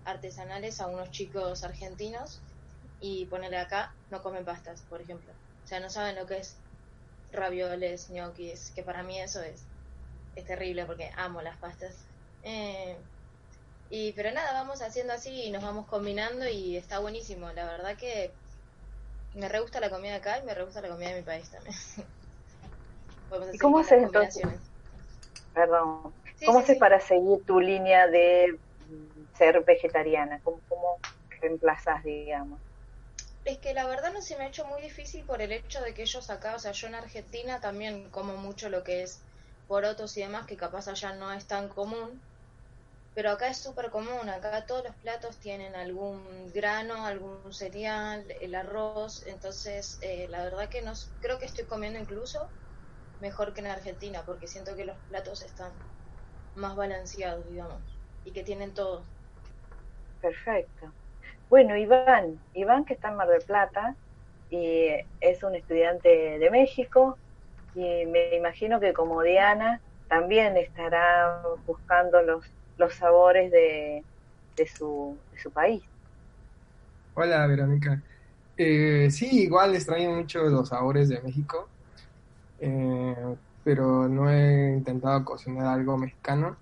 artesanales 0.04 0.80
a 0.80 0.86
unos 0.86 1.10
chicos 1.10 1.64
argentinos 1.64 2.40
y 3.00 3.24
ponele 3.26 3.56
acá, 3.56 3.94
no 4.10 4.22
comen 4.22 4.44
pastas, 4.44 4.82
por 4.82 5.00
ejemplo. 5.00 5.32
O 5.64 5.66
sea, 5.66 5.80
no 5.80 5.88
saben 5.88 6.16
lo 6.16 6.26
que 6.26 6.38
es 6.38 6.56
ravioles, 7.32 8.10
ñoquis, 8.10 8.72
que 8.74 8.82
para 8.82 9.02
mí 9.02 9.18
eso 9.20 9.42
es, 9.42 9.62
es 10.36 10.44
terrible 10.44 10.84
porque 10.84 11.10
amo 11.16 11.40
las 11.40 11.56
pastas. 11.58 11.94
Eh, 12.42 12.96
y 13.88 14.12
pero 14.12 14.30
nada, 14.32 14.52
vamos 14.52 14.82
haciendo 14.82 15.12
así 15.12 15.44
y 15.44 15.50
nos 15.50 15.62
vamos 15.62 15.86
combinando 15.86 16.48
y 16.48 16.76
está 16.76 16.98
buenísimo. 16.98 17.50
La 17.52 17.64
verdad 17.64 17.96
que 17.96 18.30
me 19.34 19.48
re 19.48 19.60
gusta 19.60 19.80
la 19.80 19.90
comida 19.90 20.16
acá 20.16 20.38
y 20.38 20.44
me 20.44 20.54
re 20.54 20.64
gusta 20.64 20.80
la 20.80 20.88
comida 20.88 21.10
de 21.10 21.16
mi 21.16 21.22
país 21.22 21.48
también. 21.50 21.74
¿Y 23.52 23.58
cómo 23.58 23.78
haces 23.78 24.02
entonces? 24.02 24.46
Perdón. 25.52 26.14
¿Cómo 26.46 26.58
haces 26.60 26.78
para 26.78 27.00
seguir 27.00 27.44
tu 27.44 27.60
línea 27.60 28.06
de 28.06 28.58
ser 29.36 29.62
vegetariana? 29.64 30.40
¿Cómo, 30.42 30.62
cómo 30.68 30.98
reemplazas, 31.40 32.02
digamos? 32.02 32.60
Es 33.44 33.58
que 33.58 33.74
la 33.74 33.86
verdad 33.86 34.12
no 34.12 34.22
se 34.22 34.36
me 34.36 34.44
ha 34.44 34.48
hecho 34.48 34.66
muy 34.66 34.82
difícil 34.82 35.24
por 35.24 35.42
el 35.42 35.52
hecho 35.52 35.80
de 35.82 35.94
que 35.94 36.02
ellos 36.02 36.30
acá, 36.30 36.54
o 36.54 36.58
sea, 36.58 36.72
yo 36.72 36.86
en 36.88 36.94
Argentina 36.94 37.60
también 37.60 38.10
como 38.10 38.36
mucho 38.36 38.68
lo 38.68 38.84
que 38.84 39.02
es 39.02 39.24
porotos 39.66 40.16
y 40.16 40.22
demás, 40.22 40.46
que 40.46 40.56
capaz 40.56 40.88
allá 40.88 41.14
no 41.14 41.32
es 41.32 41.46
tan 41.46 41.68
común 41.68 42.22
pero 43.14 43.30
acá 43.32 43.48
es 43.48 43.58
súper 43.58 43.90
común, 43.90 44.28
acá 44.28 44.64
todos 44.66 44.84
los 44.84 44.96
platos 44.96 45.38
tienen 45.40 45.74
algún 45.74 46.52
grano, 46.52 47.04
algún 47.04 47.52
cereal, 47.52 48.24
el 48.40 48.54
arroz, 48.54 49.26
entonces 49.26 49.98
eh, 50.00 50.26
la 50.28 50.44
verdad 50.44 50.68
que 50.68 50.82
no, 50.82 50.92
creo 51.18 51.38
que 51.38 51.46
estoy 51.46 51.66
comiendo 51.66 51.98
incluso 51.98 52.50
mejor 53.20 53.52
que 53.52 53.60
en 53.60 53.66
Argentina, 53.68 54.22
porque 54.24 54.46
siento 54.46 54.76
que 54.76 54.84
los 54.84 54.96
platos 55.08 55.42
están 55.42 55.70
más 56.56 56.76
balanceados, 56.76 57.48
digamos, 57.50 57.78
y 58.24 58.30
que 58.30 58.42
tienen 58.42 58.72
todo. 58.72 59.02
Perfecto. 60.20 60.92
Bueno, 61.48 61.76
Iván, 61.76 62.38
Iván 62.54 62.84
que 62.84 62.94
está 62.94 63.08
en 63.08 63.16
Mar 63.16 63.28
del 63.28 63.42
Plata 63.42 63.94
y 64.50 64.88
es 65.20 65.42
un 65.42 65.54
estudiante 65.54 66.38
de 66.38 66.50
México 66.50 67.18
y 67.74 68.06
me 68.06 68.36
imagino 68.36 68.80
que 68.80 68.92
como 68.92 69.22
Diana 69.22 69.80
también 70.08 70.56
estará 70.56 71.42
buscando 71.66 72.20
los 72.22 72.44
los 72.80 72.94
sabores 72.94 73.52
de, 73.52 74.02
de, 74.56 74.66
su, 74.66 75.16
su 75.40 75.50
país. 75.52 75.82
Hola, 77.14 77.46
Verónica. 77.46 78.02
Eh, 78.56 79.08
sí, 79.10 79.42
igual 79.42 79.74
extraño 79.74 80.10
mucho 80.10 80.42
los 80.44 80.70
sabores 80.70 81.08
de 81.08 81.20
México, 81.20 81.68
eh, 82.60 83.36
pero 83.64 84.08
no 84.08 84.30
he 84.30 84.72
intentado 84.72 85.24
cocinar 85.24 85.66
algo 85.66 85.96
mexicano. 85.96 86.56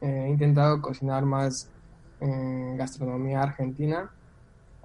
Eh, 0.00 0.24
he 0.26 0.30
intentado 0.30 0.80
cocinar 0.80 1.24
más 1.24 1.70
gastronomía 2.18 3.42
argentina. 3.42 4.10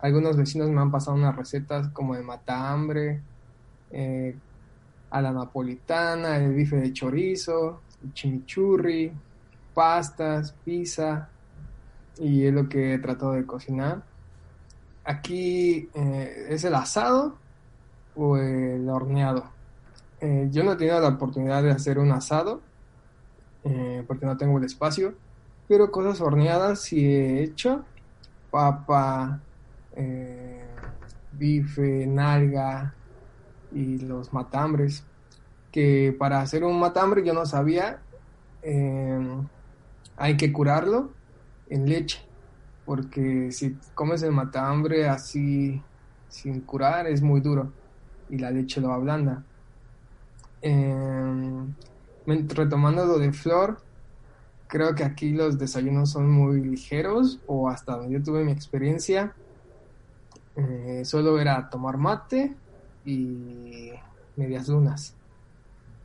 Algunos 0.01 0.35
vecinos 0.35 0.69
me 0.69 0.81
han 0.81 0.91
pasado 0.91 1.15
unas 1.15 1.35
recetas 1.35 1.87
como 1.89 2.15
de 2.15 2.23
matambre, 2.23 3.21
a 5.11 5.21
la 5.21 5.31
napolitana, 5.31 6.37
el 6.37 6.53
bife 6.53 6.77
de 6.77 6.91
chorizo, 6.91 7.81
chimichurri, 8.13 9.11
pastas, 9.73 10.53
pizza, 10.65 11.29
y 12.17 12.45
es 12.45 12.53
lo 12.53 12.67
que 12.67 12.93
he 12.93 12.99
tratado 12.99 13.33
de 13.33 13.45
cocinar. 13.45 14.03
Aquí 15.03 15.89
eh, 15.93 16.47
es 16.49 16.63
el 16.63 16.75
asado 16.75 17.35
o 18.15 18.37
el 18.37 18.87
horneado. 18.89 19.49
Eh, 20.21 20.47
yo 20.51 20.63
no 20.63 20.73
he 20.73 20.75
tenido 20.75 20.99
la 20.99 21.09
oportunidad 21.09 21.63
de 21.63 21.71
hacer 21.71 21.97
un 21.97 22.11
asado 22.11 22.61
eh, 23.63 24.03
porque 24.07 24.25
no 24.25 24.37
tengo 24.37 24.59
el 24.59 24.65
espacio, 24.65 25.15
pero 25.67 25.91
cosas 25.91 26.21
horneadas 26.21 26.81
sí 26.81 27.05
he 27.05 27.43
hecho. 27.43 27.83
Papa, 28.51 29.39
bife, 31.31 32.05
nalga 32.07 32.93
y 33.71 33.99
los 33.99 34.33
matambres. 34.33 35.03
que 35.71 36.13
para 36.19 36.41
hacer 36.41 36.63
un 36.65 36.79
matambre 36.79 37.23
yo 37.25 37.33
no 37.33 37.45
sabía, 37.45 38.01
eh, 38.61 39.19
hay 40.17 40.37
que 40.37 40.51
curarlo 40.51 41.11
en 41.69 41.87
leche, 41.87 42.19
porque 42.85 43.51
si 43.51 43.77
comes 43.95 44.21
el 44.23 44.33
matambre 44.33 45.07
así 45.07 45.81
sin 46.27 46.61
curar 46.61 47.07
es 47.07 47.21
muy 47.21 47.39
duro 47.41 47.71
y 48.29 48.37
la 48.37 48.51
leche 48.51 48.81
lo 48.81 48.91
ablanda. 48.91 49.45
Eh, 50.61 51.65
retomando 52.25 53.05
lo 53.05 53.17
de 53.17 53.33
Flor, 53.33 53.79
creo 54.67 54.95
que 54.95 55.03
aquí 55.03 55.31
los 55.31 55.57
desayunos 55.57 56.11
son 56.11 56.31
muy 56.31 56.61
ligeros 56.61 57.39
o 57.47 57.69
hasta 57.69 57.97
donde 57.97 58.13
yo 58.13 58.23
tuve 58.23 58.43
mi 58.43 58.51
experiencia, 58.51 59.33
eh, 60.55 61.01
solo 61.03 61.39
era 61.39 61.69
tomar 61.69 61.97
mate 61.97 62.55
y 63.05 63.91
medias 64.35 64.67
lunas. 64.67 65.15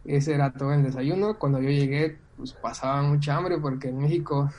Ese 0.05 0.35
era 0.35 0.53
todo 0.53 0.73
el 0.73 0.83
desayuno. 0.85 1.39
Cuando 1.39 1.61
yo 1.61 1.69
llegué, 1.69 2.19
pues 2.37 2.53
pasaba 2.53 3.03
mucha 3.03 3.37
hambre 3.37 3.59
porque 3.59 3.89
en 3.89 3.99
México 3.99 4.51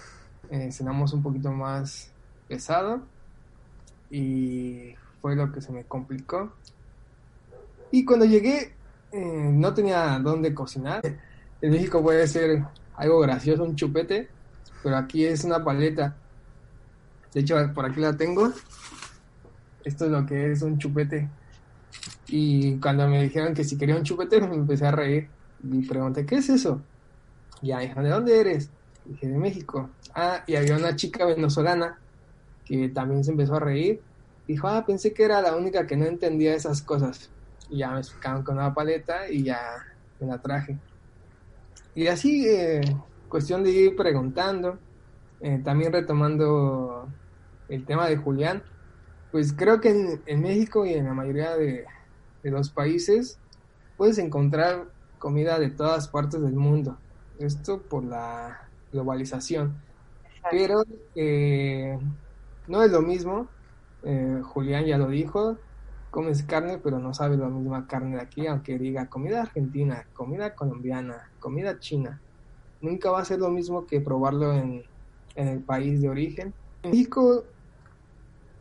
eh, 0.49 0.71
cenamos 0.71 1.13
un 1.13 1.23
poquito 1.23 1.51
más 1.51 2.11
pesado 2.47 3.01
y 4.09 4.95
fue 5.21 5.35
lo 5.35 5.51
que 5.51 5.61
se 5.61 5.71
me 5.71 5.83
complicó. 5.83 6.51
Y 7.91 8.03
cuando 8.03 8.25
llegué, 8.25 8.73
eh, 9.11 9.49
no 9.53 9.73
tenía 9.73 10.19
dónde 10.19 10.53
cocinar. 10.53 11.01
En 11.61 11.71
México 11.71 12.01
puede 12.01 12.27
ser 12.27 12.63
algo 12.95 13.19
gracioso, 13.19 13.63
un 13.63 13.75
chupete, 13.75 14.27
pero 14.83 14.97
aquí 14.97 15.25
es 15.25 15.43
una 15.43 15.63
paleta. 15.63 16.15
De 17.33 17.41
hecho, 17.41 17.55
por 17.73 17.85
aquí 17.85 17.99
la 17.99 18.15
tengo. 18.15 18.51
Esto 19.83 20.05
es 20.05 20.11
lo 20.11 20.25
que 20.25 20.51
es 20.51 20.61
un 20.61 20.77
chupete. 20.77 21.29
Y 22.27 22.77
cuando 22.79 23.07
me 23.07 23.23
dijeron 23.23 23.53
que 23.53 23.63
si 23.63 23.77
quería 23.77 23.95
un 23.95 24.03
chupete, 24.03 24.41
me 24.41 24.55
empecé 24.55 24.85
a 24.85 24.91
reír. 24.91 25.29
Y 25.63 25.87
pregunté, 25.87 26.25
¿qué 26.25 26.35
es 26.35 26.49
eso? 26.49 26.81
Y 27.61 27.67
dijeron, 27.75 28.03
¿de 28.03 28.09
dónde 28.09 28.39
eres? 28.39 28.69
dije, 29.05 29.27
de 29.27 29.37
México. 29.37 29.89
Ah, 30.13 30.43
y 30.45 30.55
había 30.55 30.75
una 30.75 30.95
chica 30.95 31.25
venezolana 31.25 31.97
que 32.65 32.89
también 32.89 33.23
se 33.23 33.31
empezó 33.31 33.55
a 33.55 33.59
reír. 33.59 34.01
Dijo, 34.47 34.67
ah, 34.67 34.85
pensé 34.85 35.13
que 35.13 35.23
era 35.23 35.41
la 35.41 35.55
única 35.55 35.87
que 35.87 35.95
no 35.95 36.05
entendía 36.05 36.53
esas 36.53 36.81
cosas. 36.81 37.29
Y 37.69 37.79
ya 37.79 37.91
me 37.91 38.00
explicaron 38.00 38.43
con 38.43 38.57
una 38.57 38.74
paleta 38.74 39.29
y 39.29 39.43
ya 39.43 39.59
me 40.19 40.27
la 40.27 40.41
traje. 40.41 40.77
Y 41.95 42.07
así, 42.07 42.47
eh, 42.47 42.81
cuestión 43.27 43.63
de 43.63 43.71
ir 43.71 43.95
preguntando, 43.95 44.77
eh, 45.39 45.62
también 45.63 45.91
retomando 45.91 47.07
el 47.69 47.86
tema 47.86 48.07
de 48.07 48.17
Julián, 48.17 48.63
pues 49.31 49.53
creo 49.53 49.81
que 49.81 50.19
en, 50.25 50.41
México 50.41 50.86
y 50.86 50.93
en 50.93 51.05
la 51.05 51.13
mayoría 51.13 51.55
de, 51.55 51.86
los 52.43 52.69
países 52.69 53.38
puedes 53.97 54.17
encontrar 54.19 54.86
comida 55.19 55.59
de 55.59 55.69
todas 55.69 56.07
partes 56.07 56.41
del 56.41 56.53
mundo. 56.53 56.97
Esto 57.39 57.81
por 57.81 58.05
la 58.05 58.69
globalización. 58.93 59.75
Pero 60.50 60.83
eh, 61.13 62.00
no 62.67 62.83
es 62.83 62.91
lo 62.91 63.01
mismo. 63.01 63.50
Eh, 64.03 64.41
Julián 64.43 64.86
ya 64.86 64.97
lo 64.97 65.09
dijo. 65.09 65.57
Comes 66.17 66.41
carne, 66.41 66.79
pero 66.79 66.97
no 66.97 67.13
sabes 67.13 67.38
la 67.38 67.47
misma 67.47 67.86
carne 67.86 68.15
de 68.15 68.24
aquí, 68.24 68.47
aunque 68.47 68.79
diga 68.79 69.05
comida 69.05 69.43
argentina, 69.43 70.07
comida 70.15 70.55
colombiana, 70.55 71.29
comida 71.39 71.77
china. 71.77 72.19
Nunca 72.81 73.12
va 73.12 73.19
a 73.19 73.25
ser 73.25 73.38
lo 73.38 73.51
mismo 73.51 73.86
que 73.86 74.01
probarlo 74.01 74.51
en, 74.51 74.81
en 75.36 75.47
el 75.47 75.59
país 75.59 76.01
de 76.01 76.09
origen. 76.09 76.55
En 76.81 76.89
México 76.89 77.43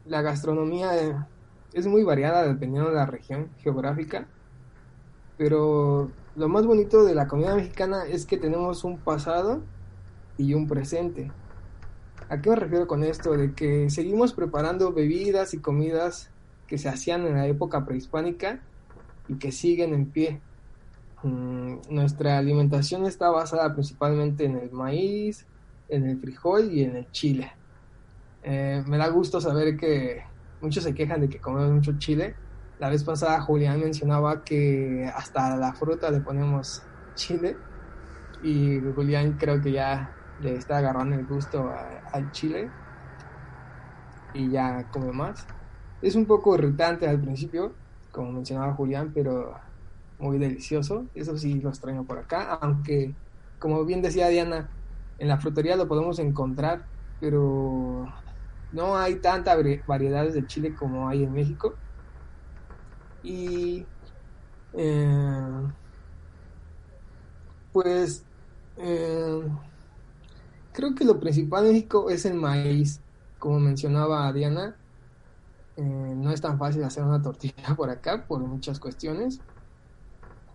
la 0.05 0.21
gastronomía 0.21 1.27
es 1.73 1.87
muy 1.87 2.03
variada 2.03 2.43
dependiendo 2.47 2.91
de 2.91 2.97
la 2.97 3.07
región 3.07 3.49
geográfica, 3.61 4.27
pero 5.39 6.11
lo 6.37 6.49
más 6.51 6.67
bonito 6.67 7.05
de 7.05 7.15
la 7.15 7.27
comida 7.27 7.55
mexicana 7.55 8.05
es 8.07 8.27
que 8.27 8.37
tenemos 8.37 8.85
un 8.85 8.99
pasado 8.99 9.63
y 10.37 10.53
un 10.53 10.69
presente. 10.69 11.33
¿A 12.29 12.39
qué 12.43 12.51
me 12.51 12.57
refiero 12.57 12.87
con 12.87 13.03
esto? 13.03 13.33
De 13.35 13.55
que 13.55 13.89
seguimos 13.89 14.35
preparando 14.35 14.93
bebidas 14.93 15.55
y 15.55 15.59
comidas 15.59 16.31
que 16.67 16.79
se 16.79 16.89
hacían 16.89 17.27
en 17.27 17.35
la 17.35 17.47
época 17.47 17.85
prehispánica 17.85 18.61
y 19.29 19.37
que 19.37 19.53
siguen 19.53 19.95
en 19.95 20.07
pie. 20.07 20.41
Mm, 21.23 21.77
nuestra 21.91 22.39
alimentación 22.39 23.07
está 23.07 23.31
basada 23.31 23.73
principalmente 23.73 24.45
en 24.45 24.57
el 24.57 24.71
maíz, 24.71 25.47
en 25.89 26.07
el 26.07 26.19
frijol 26.21 26.73
y 26.73 26.85
en 26.85 26.97
el 26.97 27.11
chile. 27.11 27.53
Eh, 28.43 28.83
me 28.87 28.99
da 28.99 29.09
gusto 29.09 29.41
saber 29.41 29.77
que 29.77 30.23
muchos 30.61 30.85
se 30.85 30.95
quejan 30.95 31.21
de 31.21 31.29
que 31.29 31.41
comemos 31.41 31.73
mucho 31.73 31.99
chile. 31.99 32.35
La 32.79 32.91
vez 32.91 33.03
pasada 33.03 33.41
Julián 33.41 33.81
mencionaba 33.81 34.45
que 34.45 35.11
hasta 35.15 35.57
la 35.57 35.73
fruta 35.73 36.11
le 36.11 36.21
ponemos 36.21 36.83
chile 37.15 37.57
y 38.43 38.79
Julián 38.95 39.33
creo 39.39 39.61
que 39.61 39.73
ya 39.73 40.15
le 40.41 40.55
está 40.55 40.79
agarrando 40.79 41.17
el 41.17 41.27
gusto 41.27 41.73
al 42.13 42.31
chile 42.33 42.71
y 44.35 44.51
ya 44.51 44.85
come 44.93 45.13
más. 45.13 45.47
Es 46.03 46.15
un 46.15 46.27
poco 46.27 46.55
irritante 46.55 47.09
al 47.09 47.21
principio, 47.21 47.73
como 48.13 48.33
mencionaba 48.33 48.75
Julián, 48.75 49.13
pero 49.15 49.55
muy 50.19 50.39
delicioso. 50.39 51.07
Eso 51.15 51.37
sí 51.37 51.61
lo 51.61 51.71
extraño 51.71 52.05
por 52.05 52.19
acá, 52.19 52.55
aunque 52.61 53.15
como 53.59 53.85
bien 53.85 54.03
decía 54.03 54.29
Diana, 54.29 54.69
en 55.19 55.29
la 55.29 55.39
frutería 55.39 55.77
lo 55.77 55.89
podemos 55.89 56.19
encontrar, 56.19 56.87
pero 57.21 58.07
no 58.73 58.97
hay 58.97 59.17
tanta 59.17 59.57
variedades 59.87 60.35
de 60.35 60.47
chile 60.47 60.75
como 60.75 61.09
hay 61.09 61.25
en 61.25 61.33
México. 61.33 61.75
Y 63.23 63.85
eh, 64.75 65.73
pues 67.73 68.25
eh, 68.77 69.43
creo 70.73 70.95
que 70.95 71.05
lo 71.05 71.19
principal 71.19 71.67
en 71.67 71.73
México 71.73 72.11
es 72.11 72.25
el 72.27 72.35
maíz. 72.35 73.01
Como 73.39 73.61
mencionaba 73.61 74.33
Diana, 74.33 74.77
eh, 75.77 75.83
no 75.83 76.31
es 76.31 76.41
tan 76.41 76.59
fácil 76.59 76.85
hacer 76.85 77.05
una 77.05 77.23
tortilla 77.23 77.75
por 77.77 77.91
acá 77.91 78.27
por 78.27 78.41
muchas 78.41 78.81
cuestiones. 78.81 79.41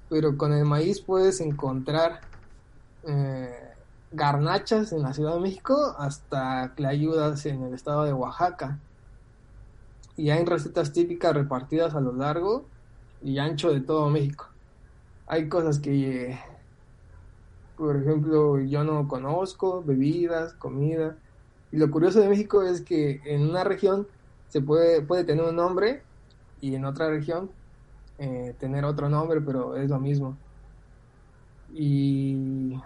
Pero 0.09 0.37
con 0.37 0.53
el 0.53 0.65
maíz 0.65 1.01
puedes 1.01 1.39
encontrar 1.41 2.21
garnachas 4.11 4.91
en 4.91 5.01
la 5.01 5.13
Ciudad 5.13 5.33
de 5.33 5.39
México 5.39 5.95
hasta 5.97 6.73
clayudas 6.75 7.45
en 7.45 7.63
el 7.63 7.73
estado 7.73 8.03
de 8.03 8.13
Oaxaca. 8.13 8.79
Y 10.17 10.29
hay 10.29 10.43
recetas 10.45 10.91
típicas 10.91 11.33
repartidas 11.33 11.95
a 11.95 12.01
lo 12.01 12.11
largo 12.13 12.65
y 13.21 13.39
ancho 13.39 13.71
de 13.71 13.81
todo 13.81 14.09
México. 14.09 14.47
Hay 15.27 15.47
cosas 15.47 15.79
que, 15.79 16.37
por 17.77 17.95
ejemplo, 17.95 18.59
yo 18.59 18.83
no 18.83 19.07
conozco, 19.07 19.81
bebidas, 19.81 20.53
comida. 20.53 21.17
Y 21.71 21.77
lo 21.77 21.89
curioso 21.89 22.19
de 22.19 22.27
México 22.27 22.63
es 22.63 22.81
que 22.81 23.21
en 23.25 23.49
una 23.49 23.63
región 23.63 24.07
se 24.51 24.61
puede, 24.61 25.01
puede 25.01 25.23
tener 25.23 25.45
un 25.45 25.55
nombre 25.55 26.03
y 26.59 26.75
en 26.75 26.83
otra 26.83 27.09
región 27.09 27.49
eh, 28.19 28.53
tener 28.59 28.83
otro 28.83 29.07
nombre, 29.07 29.39
pero 29.41 29.77
es 29.77 29.89
lo 29.89 29.97
mismo. 29.97 30.37
Y 31.73 32.77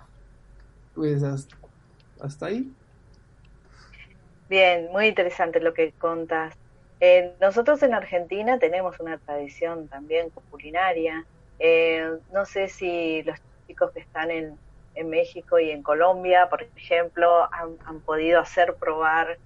pues 0.94 1.24
hasta, 1.24 2.46
ahí. 2.46 2.72
Bien, 4.48 4.90
muy 4.92 5.08
interesante 5.08 5.60
lo 5.60 5.74
que 5.74 5.92
contas. 5.94 6.54
Eh, 7.00 7.34
nosotros 7.42 7.82
en 7.82 7.96
Argentina 7.96 8.60
tenemos 8.60 9.00
una 9.00 9.18
tradición 9.18 9.88
también 9.88 10.30
culinaria. 10.52 11.26
Eh, 11.58 12.18
no 12.32 12.46
sé 12.46 12.68
si 12.68 13.24
los 13.24 13.40
chicos 13.68 13.92
que 13.92 14.02
están 14.02 14.30
en, 14.30 14.58
en, 14.94 15.10
México 15.10 15.58
y 15.60 15.72
en 15.72 15.82
Colombia, 15.82 16.48
por 16.48 16.62
ejemplo, 16.62 17.50
han, 17.52 18.00
podido 18.06 18.40
hacer 18.40 18.76
probar 18.76 19.38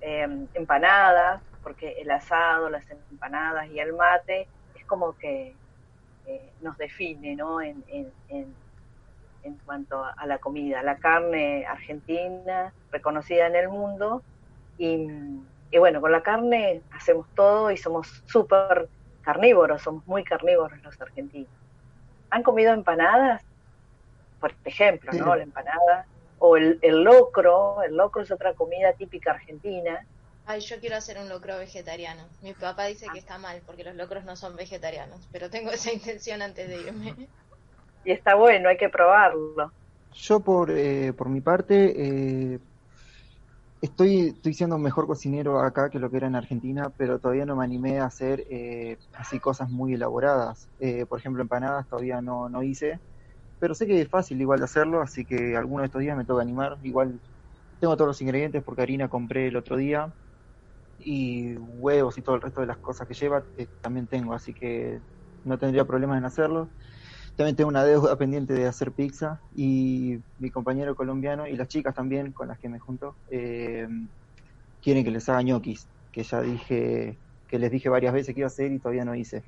eh, 0.00 0.46
empanadas, 0.54 1.42
porque 1.64 2.00
el 2.00 2.10
asado, 2.12 2.70
las 2.70 2.88
empanadas 2.90 3.68
y 3.70 3.80
el 3.80 3.92
mate 3.94 4.46
es 4.76 4.84
como 4.84 5.16
que 5.16 5.56
nos 6.60 6.78
define 6.78 7.34
¿no? 7.34 7.60
en, 7.60 7.84
en 7.88 8.54
en 9.44 9.56
cuanto 9.66 10.02
a 10.04 10.26
la 10.26 10.38
comida, 10.38 10.82
la 10.82 10.96
carne 10.96 11.66
argentina, 11.66 12.72
reconocida 12.90 13.46
en 13.46 13.56
el 13.56 13.68
mundo. 13.68 14.22
Y, 14.78 15.06
bueno, 15.78 16.00
con 16.00 16.12
la 16.12 16.22
carne 16.22 16.82
hacemos 16.92 17.26
todo 17.34 17.70
y 17.70 17.76
somos 17.76 18.22
súper 18.26 18.88
carnívoros, 19.22 19.82
somos 19.82 20.06
muy 20.06 20.24
carnívoros 20.24 20.82
los 20.82 21.00
argentinos. 21.00 21.50
¿Han 22.30 22.42
comido 22.42 22.72
empanadas? 22.72 23.42
Por 24.40 24.54
ejemplo, 24.64 25.12
¿no? 25.12 25.36
La 25.36 25.42
empanada. 25.42 26.06
O 26.38 26.56
el, 26.56 26.78
el 26.82 27.04
locro, 27.04 27.82
el 27.82 27.96
locro 27.96 28.22
es 28.22 28.30
otra 28.30 28.54
comida 28.54 28.94
típica 28.94 29.32
argentina. 29.32 30.06
Ay, 30.46 30.60
yo 30.60 30.78
quiero 30.78 30.96
hacer 30.96 31.18
un 31.18 31.28
locro 31.28 31.58
vegetariano. 31.58 32.28
Mi 32.42 32.52
papá 32.52 32.84
dice 32.86 33.08
que 33.12 33.18
está 33.18 33.38
mal 33.38 33.62
porque 33.64 33.84
los 33.84 33.94
locros 33.94 34.24
no 34.24 34.36
son 34.36 34.56
vegetarianos, 34.56 35.26
pero 35.32 35.50
tengo 35.50 35.70
esa 35.70 35.92
intención 35.92 36.42
antes 36.42 36.68
de 36.68 36.80
irme 36.80 37.14
y 38.04 38.12
está 38.12 38.34
bueno, 38.34 38.68
hay 38.68 38.76
que 38.76 38.88
probarlo. 38.90 39.72
Yo 40.12 40.40
por, 40.40 40.70
eh, 40.70 41.12
por 41.12 41.28
mi 41.28 41.40
parte, 41.40 42.54
eh, 42.54 42.60
Estoy, 43.80 44.28
estoy 44.28 44.54
siendo 44.54 44.78
mejor 44.78 45.06
cocinero 45.06 45.60
acá 45.60 45.90
que 45.90 45.98
lo 45.98 46.10
que 46.10 46.16
era 46.16 46.26
en 46.26 46.36
Argentina, 46.36 46.88
pero 46.96 47.18
todavía 47.18 47.44
no 47.44 47.54
me 47.54 47.64
animé 47.64 48.00
a 48.00 48.06
hacer 48.06 48.42
eh, 48.48 48.96
así 49.12 49.38
cosas 49.40 49.68
muy 49.68 49.92
elaboradas. 49.92 50.70
Eh, 50.78 51.04
por 51.04 51.18
ejemplo, 51.18 51.42
empanadas 51.42 51.86
todavía 51.86 52.22
no, 52.22 52.48
no 52.48 52.62
hice, 52.62 53.00
pero 53.58 53.74
sé 53.74 53.86
que 53.86 54.00
es 54.00 54.08
fácil 54.08 54.40
igual 54.40 54.60
de 54.60 54.66
hacerlo, 54.66 55.02
así 55.02 55.26
que 55.26 55.56
alguno 55.56 55.82
de 55.82 55.86
estos 55.86 56.00
días 56.02 56.16
me 56.16 56.24
toca 56.24 56.42
animar. 56.42 56.78
Igual 56.82 57.20
tengo 57.80 57.96
todos 57.96 58.08
los 58.08 58.22
ingredientes 58.22 58.62
porque 58.64 58.82
harina 58.82 59.08
compré 59.08 59.48
el 59.48 59.56
otro 59.56 59.76
día 59.76 60.14
y 60.98 61.56
huevos 61.58 62.18
y 62.18 62.22
todo 62.22 62.36
el 62.36 62.42
resto 62.42 62.60
de 62.60 62.66
las 62.68 62.78
cosas 62.78 63.06
que 63.08 63.14
lleva 63.14 63.46
eh, 63.56 63.68
también 63.80 64.08
tengo, 64.08 64.34
así 64.34 64.54
que 64.54 65.00
no 65.44 65.58
tendría 65.58 65.84
problemas 65.86 66.18
en 66.18 66.24
hacerlo. 66.24 66.72
También 67.36 67.56
tengo 67.56 67.68
una 67.70 67.84
deuda 67.84 68.16
pendiente 68.16 68.54
de 68.54 68.66
hacer 68.66 68.92
pizza 68.92 69.42
y 69.52 70.18
mi 70.38 70.50
compañero 70.50 70.94
colombiano 70.96 71.46
y 71.48 71.56
las 71.56 71.68
chicas 71.68 71.94
también 71.94 72.32
con 72.32 72.48
las 72.48 72.58
que 72.60 72.68
me 72.68 72.78
junto 72.78 73.18
eh, 73.30 73.86
quieren 74.80 75.04
que 75.04 75.10
les 75.10 75.28
haga 75.28 75.42
ñoquis, 75.42 75.88
que 76.12 76.22
ya 76.22 76.40
dije, 76.40 77.20
que 77.48 77.58
les 77.58 77.70
dije 77.70 77.88
varias 77.88 78.12
veces 78.14 78.34
que 78.34 78.40
iba 78.40 78.46
a 78.46 78.48
hacer 78.48 78.72
y 78.72 78.80
todavía 78.80 79.04
no 79.04 79.14
hice. 79.14 79.44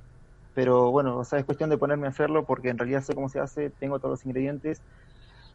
Pero 0.55 0.91
bueno, 0.91 1.19
o 1.19 1.25
sea, 1.25 1.39
es 1.39 1.45
cuestión 1.45 1.71
de 1.71 1.79
ponerme 1.79 2.07
a 2.07 2.11
hacerlo 2.11 2.47
porque 2.47 2.71
en 2.71 2.79
realidad 2.79 3.03
sé 3.03 3.15
cómo 3.15 3.29
se 3.29 3.41
hace, 3.41 3.71
tengo 3.71 3.99
todos 4.01 4.13
los 4.13 4.25
ingredientes, 4.25 4.83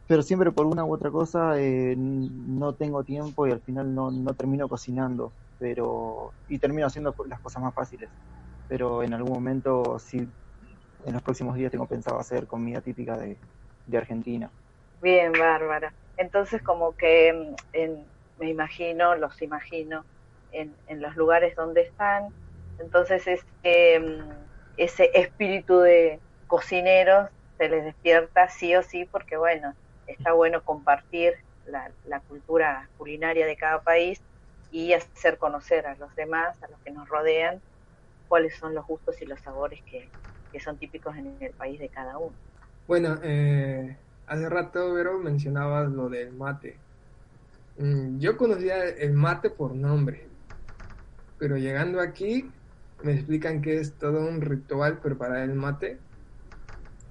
pero 0.06 0.22
siempre 0.22 0.52
por 0.52 0.66
una 0.66 0.84
u 0.84 0.92
otra 0.94 1.10
cosa 1.10 1.60
eh, 1.60 1.94
no 1.98 2.74
tengo 2.76 3.04
tiempo 3.04 3.46
y 3.46 3.52
al 3.52 3.62
final 3.62 3.94
no, 3.94 4.10
no 4.10 4.34
termino 4.34 4.68
cocinando, 4.68 5.34
pero 5.62 6.32
y 6.48 6.58
termino 6.58 6.88
haciendo 6.88 7.14
las 7.28 7.38
cosas 7.38 7.62
más 7.62 7.72
fáciles. 7.72 8.10
Pero 8.68 9.04
en 9.04 9.14
algún 9.14 9.32
momento 9.32 9.96
sí 10.00 10.28
en 11.06 11.12
los 11.12 11.22
próximos 11.22 11.54
días 11.54 11.70
tengo 11.70 11.86
pensado 11.86 12.18
hacer 12.18 12.48
comida 12.48 12.80
típica 12.80 13.16
de, 13.16 13.36
Argentina. 13.96 14.50
Bien, 15.00 15.30
Bárbara. 15.32 15.92
Entonces 16.16 16.62
como 16.62 16.96
que 16.96 17.54
en, 17.72 18.04
me 18.40 18.48
imagino, 18.50 19.14
los 19.14 19.40
imagino, 19.40 20.04
en, 20.50 20.74
los 21.00 21.14
lugares 21.14 21.54
donde 21.54 21.82
están. 21.82 22.28
Entonces 22.80 23.26
es, 23.28 23.46
eh, 23.62 24.20
ese 24.76 25.10
espíritu 25.14 25.78
de 25.78 26.18
cocineros 26.48 27.30
se 27.58 27.68
les 27.68 27.84
despierta 27.84 28.48
sí 28.48 28.74
o 28.74 28.82
sí 28.82 29.04
porque 29.04 29.36
bueno, 29.36 29.74
está 30.08 30.32
bueno 30.32 30.64
compartir 30.64 31.34
la 31.66 32.20
cultura 32.26 32.88
culinaria 32.98 33.46
de 33.46 33.56
cada 33.56 33.80
país 33.82 34.20
y 34.72 34.94
hacer 34.94 35.38
conocer 35.38 35.86
a 35.86 35.94
los 35.96 36.14
demás, 36.16 36.60
a 36.62 36.68
los 36.68 36.80
que 36.80 36.90
nos 36.90 37.08
rodean, 37.08 37.60
cuáles 38.26 38.56
son 38.56 38.74
los 38.74 38.86
gustos 38.86 39.20
y 39.20 39.26
los 39.26 39.38
sabores 39.40 39.80
que, 39.88 40.10
que 40.50 40.58
son 40.58 40.78
típicos 40.78 41.14
en 41.16 41.36
el 41.40 41.52
país 41.52 41.78
de 41.78 41.90
cada 41.90 42.16
uno. 42.18 42.34
Bueno, 42.86 43.20
eh, 43.22 43.96
hace 44.26 44.48
rato, 44.48 44.94
Vero, 44.94 45.18
mencionabas 45.18 45.90
lo 45.90 46.08
del 46.08 46.32
mate. 46.32 46.80
Mm, 47.76 48.18
yo 48.18 48.36
conocía 48.36 48.84
el 48.88 49.12
mate 49.12 49.50
por 49.50 49.74
nombre, 49.74 50.28
pero 51.38 51.56
llegando 51.58 52.00
aquí 52.00 52.50
me 53.02 53.12
explican 53.12 53.60
que 53.60 53.78
es 53.78 53.98
todo 53.98 54.26
un 54.26 54.40
ritual 54.40 55.00
preparar 55.00 55.42
el 55.42 55.54
mate 55.54 56.00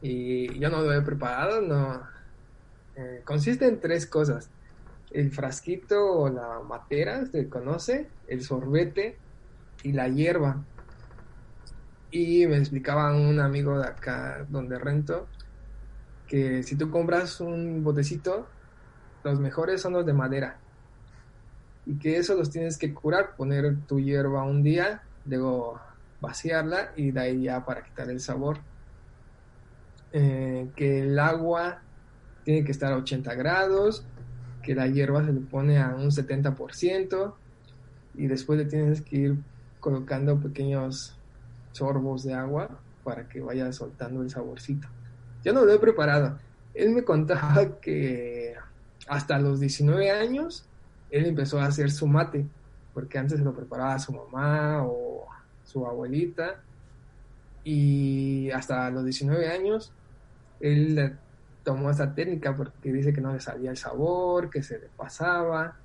y 0.02 0.60
yo 0.60 0.70
no 0.70 0.82
lo 0.82 0.94
he 0.94 1.02
preparado, 1.02 1.62
no. 1.62 2.02
Eh, 2.96 3.22
consiste 3.24 3.68
en 3.68 3.80
tres 3.80 4.08
cosas. 4.08 4.50
El 5.14 5.32
frasquito 5.32 6.04
o 6.04 6.30
la 6.30 6.60
matera, 6.68 7.26
se 7.26 7.50
conoce, 7.50 8.08
el 8.28 8.42
sorbete 8.42 9.18
y 9.84 9.92
la 9.92 10.08
hierba. 10.08 10.64
Y 12.12 12.46
me 12.48 12.58
explicaba 12.58 13.14
un 13.14 13.40
amigo 13.40 13.80
de 13.80 13.88
acá 13.88 14.46
donde 14.50 14.78
rento 14.78 15.28
que 16.28 16.64
si 16.64 16.78
tú 16.78 16.90
compras 16.90 17.42
un 17.42 17.84
botecito, 17.84 18.48
los 19.24 19.40
mejores 19.40 19.82
son 19.82 19.94
los 19.94 20.06
de 20.06 20.14
madera. 20.14 20.58
Y 21.86 21.98
que 21.98 22.18
eso 22.18 22.36
los 22.36 22.50
tienes 22.50 22.78
que 22.78 22.94
curar, 22.94 23.36
poner 23.36 23.76
tu 23.88 24.00
hierba 24.00 24.44
un 24.44 24.64
día, 24.64 25.04
luego 25.26 25.80
vaciarla 26.22 26.94
y 26.96 27.12
de 27.12 27.20
ahí 27.20 27.44
ya 27.44 27.66
para 27.66 27.84
quitar 27.84 28.10
el 28.10 28.20
sabor. 28.20 28.60
Eh, 30.14 30.70
que 30.76 31.02
el 31.02 31.20
agua 31.20 31.82
tiene 32.44 32.64
que 32.64 32.72
estar 32.72 32.94
a 32.94 32.98
80 32.98 33.34
grados, 33.36 34.06
que 34.62 34.76
la 34.76 34.88
hierba 34.88 35.26
se 35.26 35.34
le 35.34 35.40
pone 35.42 35.80
a 35.80 35.96
un 35.96 36.12
70% 36.12 37.34
y 38.16 38.28
después 38.28 38.60
le 38.60 38.66
tienes 38.66 39.02
que 39.02 39.16
ir 39.16 39.38
colocando 39.80 40.40
pequeños 40.40 41.18
sorbos 41.72 42.24
de 42.24 42.34
agua 42.34 42.70
para 43.04 43.28
que 43.28 43.42
vaya 43.42 43.72
soltando 43.72 44.22
el 44.22 44.30
saborcito. 44.30 44.88
Yo 45.44 45.54
no 45.54 45.66
lo 45.66 45.74
he 45.74 45.80
preparado. 45.80 46.38
Él 46.74 46.92
me 46.92 47.04
contaba 47.04 47.80
que 47.82 48.56
hasta 49.08 49.40
los 49.40 49.60
19 49.60 50.12
años 50.12 50.66
él 51.10 51.26
empezó 51.26 51.60
a 51.60 51.66
hacer 51.66 51.92
su 51.92 52.08
mate, 52.08 52.46
porque 52.94 53.18
antes 53.18 53.40
se 53.40 53.44
lo 53.44 53.54
preparaba 53.54 54.00
su 54.00 54.14
mamá 54.14 54.84
o 54.86 55.28
su 55.64 55.86
abuelita. 55.86 56.62
Y 57.64 58.50
hasta 58.52 58.90
los 58.90 59.04
19 59.04 59.48
años 59.48 59.92
él 60.60 61.18
tomó 61.64 61.90
esa 61.90 62.14
técnica 62.14 62.56
porque 62.56 62.92
dice 62.92 63.14
que 63.14 63.22
no 63.22 63.34
le 63.34 63.40
salía 63.40 63.72
el 63.72 63.78
sabor, 63.78 64.50
que 64.50 64.64
se 64.64 64.80
le 64.80 64.88
pasaba. 64.96 65.76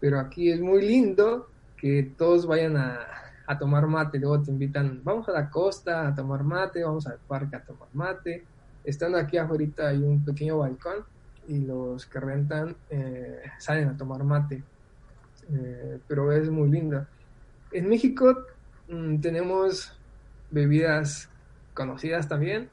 Pero 0.00 0.18
aquí 0.18 0.50
es 0.50 0.60
muy 0.60 0.82
lindo 0.82 1.48
que 1.76 2.12
todos 2.16 2.46
vayan 2.46 2.76
a, 2.76 2.98
a 3.46 3.58
tomar 3.58 3.86
mate, 3.86 4.18
luego 4.18 4.42
te 4.42 4.50
invitan, 4.50 5.00
vamos 5.02 5.28
a 5.28 5.32
la 5.32 5.50
costa 5.50 6.06
a 6.06 6.14
tomar 6.14 6.44
mate, 6.44 6.84
vamos 6.84 7.06
al 7.06 7.18
parque 7.26 7.56
a 7.56 7.64
tomar 7.64 7.88
mate. 7.92 8.44
Estando 8.84 9.18
aquí 9.18 9.36
afuera 9.38 9.88
hay 9.88 9.98
un 9.98 10.24
pequeño 10.24 10.58
balcón 10.58 11.04
y 11.48 11.58
los 11.58 12.06
que 12.06 12.20
rentan 12.20 12.76
eh, 12.88 13.42
salen 13.58 13.88
a 13.88 13.96
tomar 13.96 14.22
mate. 14.24 14.62
Eh, 15.52 15.98
pero 16.06 16.30
es 16.32 16.48
muy 16.48 16.70
lindo. 16.70 17.04
En 17.72 17.88
México 17.88 18.44
mmm, 18.88 19.20
tenemos 19.20 19.98
bebidas 20.50 21.28
conocidas 21.74 22.28
también. 22.28 22.68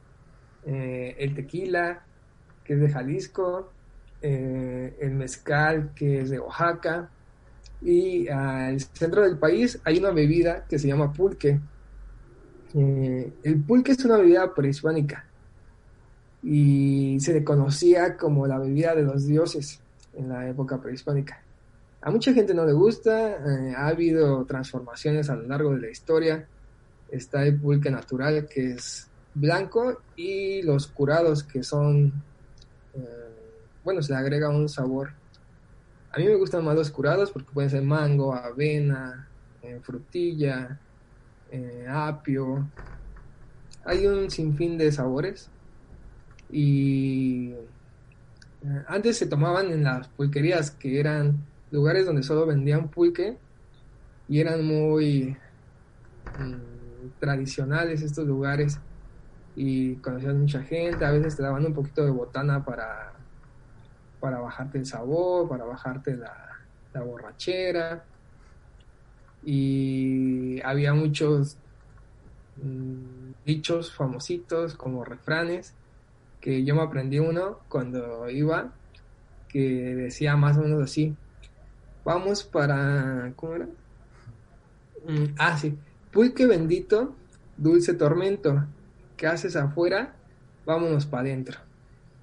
Eh, 0.64 1.16
el 1.18 1.34
tequila, 1.34 2.04
que 2.68 2.74
es 2.74 2.80
de 2.80 2.90
Jalisco. 2.90 3.72
el 4.20 5.10
mezcal, 5.12 5.92
que 5.94 6.20
es 6.20 6.30
de 6.30 6.38
Oaxaca 6.38 7.08
y 7.80 8.28
al 8.28 8.80
centro 8.80 9.22
del 9.22 9.38
país 9.38 9.78
hay 9.84 9.98
una 9.98 10.10
bebida 10.10 10.64
que 10.68 10.78
se 10.78 10.88
llama 10.88 11.12
pulque. 11.12 11.60
Eh, 12.74 13.32
el 13.42 13.62
pulque 13.62 13.92
es 13.92 14.04
una 14.04 14.18
bebida 14.18 14.52
prehispánica 14.54 15.24
y 16.42 17.18
se 17.20 17.32
le 17.32 17.44
conocía 17.44 18.16
como 18.16 18.46
la 18.46 18.58
bebida 18.58 18.94
de 18.94 19.02
los 19.02 19.26
dioses 19.26 19.80
en 20.14 20.28
la 20.28 20.48
época 20.48 20.80
prehispánica. 20.80 21.42
A 22.00 22.10
mucha 22.10 22.32
gente 22.32 22.54
no 22.54 22.64
le 22.64 22.72
gusta, 22.72 23.30
eh, 23.30 23.74
ha 23.76 23.88
habido 23.88 24.44
transformaciones 24.44 25.30
a 25.30 25.36
lo 25.36 25.42
largo 25.42 25.74
de 25.74 25.80
la 25.80 25.90
historia. 25.90 26.46
Está 27.10 27.42
el 27.44 27.58
pulque 27.58 27.90
natural 27.90 28.46
que 28.48 28.72
es 28.72 29.08
blanco 29.34 30.02
y 30.16 30.62
los 30.62 30.88
curados 30.88 31.42
que 31.42 31.62
son, 31.62 32.06
eh, 32.08 32.12
bueno, 33.84 34.02
se 34.02 34.12
le 34.12 34.18
agrega 34.18 34.48
un 34.48 34.68
sabor 34.68 35.12
a 36.10 36.18
mí 36.18 36.26
me 36.26 36.36
gustan 36.36 36.64
más 36.64 36.74
los 36.74 36.90
curados 36.90 37.30
porque 37.30 37.52
pueden 37.52 37.70
ser 37.70 37.82
mango, 37.82 38.34
avena, 38.34 39.30
eh, 39.62 39.78
frutilla, 39.82 40.80
eh, 41.50 41.86
apio. 41.88 42.70
Hay 43.84 44.06
un 44.06 44.30
sinfín 44.30 44.78
de 44.78 44.90
sabores. 44.90 45.50
Y 46.50 47.50
eh, 47.50 48.84
antes 48.86 49.18
se 49.18 49.26
tomaban 49.26 49.70
en 49.70 49.84
las 49.84 50.08
pulquerías, 50.08 50.70
que 50.70 50.98
eran 50.98 51.46
lugares 51.70 52.06
donde 52.06 52.22
solo 52.22 52.46
vendían 52.46 52.90
pulque 52.90 53.38
y 54.26 54.40
eran 54.40 54.64
muy 54.64 55.36
mm, 56.38 57.10
tradicionales 57.20 58.02
estos 58.02 58.26
lugares 58.26 58.78
y 59.60 59.96
conocían 59.96 60.38
mucha 60.38 60.62
gente, 60.62 61.04
a 61.04 61.10
veces 61.10 61.36
te 61.36 61.42
daban 61.42 61.66
un 61.66 61.74
poquito 61.74 62.04
de 62.04 62.12
botana 62.12 62.64
para 62.64 63.12
para 64.20 64.38
bajarte 64.38 64.78
el 64.78 64.86
sabor, 64.86 65.48
para 65.48 65.64
bajarte 65.64 66.16
la, 66.16 66.32
la 66.92 67.02
borrachera. 67.02 68.04
Y 69.44 70.60
había 70.62 70.94
muchos 70.94 71.56
mmm, 72.62 73.32
dichos 73.44 73.92
famositos 73.92 74.74
como 74.74 75.04
refranes, 75.04 75.74
que 76.40 76.64
yo 76.64 76.76
me 76.76 76.82
aprendí 76.82 77.18
uno 77.18 77.58
cuando 77.68 78.30
iba, 78.30 78.72
que 79.48 79.94
decía 79.94 80.36
más 80.36 80.56
o 80.56 80.60
menos 80.62 80.82
así, 80.82 81.16
vamos 82.04 82.44
para, 82.44 83.32
¿cómo 83.34 83.54
era? 83.54 83.66
Mm, 85.06 85.34
ah, 85.38 85.56
sí, 85.56 85.76
pulque 86.12 86.46
bendito, 86.46 87.14
dulce 87.56 87.94
tormento, 87.94 88.64
¿qué 89.18 89.26
haces 89.26 89.56
afuera? 89.56 90.14
Vámonos 90.64 91.04
para 91.04 91.24
adentro. 91.24 91.58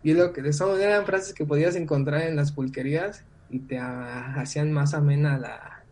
Y 0.01 0.13
lo 0.13 0.33
que 0.33 0.51
son 0.53 0.81
eran 0.81 1.05
frases 1.05 1.33
que 1.33 1.45
podías 1.45 1.75
encontrar 1.75 2.21
en 2.21 2.35
las 2.35 2.51
pulquerías 2.51 3.23
y 3.49 3.59
te 3.59 3.77
hacían 3.77 4.71
más 4.71 4.95
amena 4.95 5.37
la, 5.37 5.83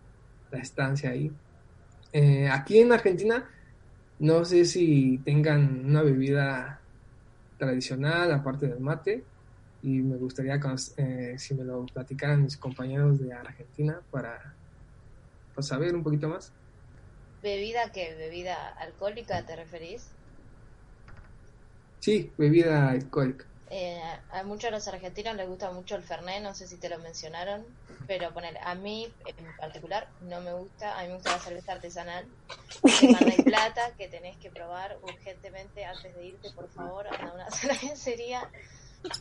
estancia 0.60 1.10
ahí. 1.10 1.32
Eh, 2.12 2.48
aquí 2.48 2.80
en 2.80 2.92
Argentina, 2.92 3.50
no 4.20 4.46
sé 4.46 4.66
si 4.66 5.20
tengan 5.26 5.86
una 5.86 6.04
bebida 6.04 6.80
tradicional 7.58 8.32
aparte 8.32 8.68
del 8.68 8.80
mate, 8.80 9.24
y 9.82 10.02
me 10.02 10.16
gustaría 10.18 10.60
eh, 10.98 11.36
si 11.38 11.56
me 11.56 11.63
lo 11.63 11.86
platicaran 11.88 12.44
mis 12.44 12.56
compañeros 12.56 13.20
de 13.20 13.34
Argentina 13.34 14.00
para 14.12 14.54
pues, 15.54 15.68
saber 15.68 15.94
un 15.94 16.04
poquito 16.04 16.30
más. 16.30 16.54
¿Bebida 17.42 17.92
qué? 17.92 18.16
¿Bebida 18.16 18.70
alcohólica 18.80 19.46
te 19.46 19.56
referís? 19.58 20.08
Sí, 22.04 22.34
bebida 22.38 22.89
alcohólica. 22.89 23.46
Eh, 23.70 23.98
a 24.30 24.44
muchos 24.44 24.63
de 24.63 24.72
los 24.72 24.86
argentinos 24.89 25.38
les 25.38 25.48
gusta 25.48 25.72
mucho 25.72 25.96
el 25.96 26.04
Fernet, 26.04 26.44
no 26.44 26.54
sé 26.54 26.68
si 26.68 26.76
te 26.76 26.89
lo 26.89 27.00
mencionaron, 27.00 27.66
pero 28.08 28.34
poner, 28.34 28.58
a 28.62 28.76
mí 28.76 29.08
en 29.26 29.56
particular 29.56 30.10
no 30.24 30.42
me 30.42 30.52
gusta, 30.52 31.00
a 31.00 31.04
mí 31.04 31.08
me 31.08 31.13
gusta 31.13 31.32
la 31.32 31.39
cerveza 31.39 31.72
artesanal 31.72 32.26
de 32.84 33.08
Mar 33.08 33.24
del 33.24 33.44
Plata, 33.46 33.94
que 33.98 34.10
tenés 34.10 34.36
que 34.36 34.50
probar 34.50 34.98
urgentemente 35.02 35.86
antes 35.86 36.13
de 36.13 36.26
irte, 36.26 36.52
por 36.52 36.68
favor, 36.72 37.08
a 37.08 37.32
una 37.32 37.50
cervecería, 37.52 38.50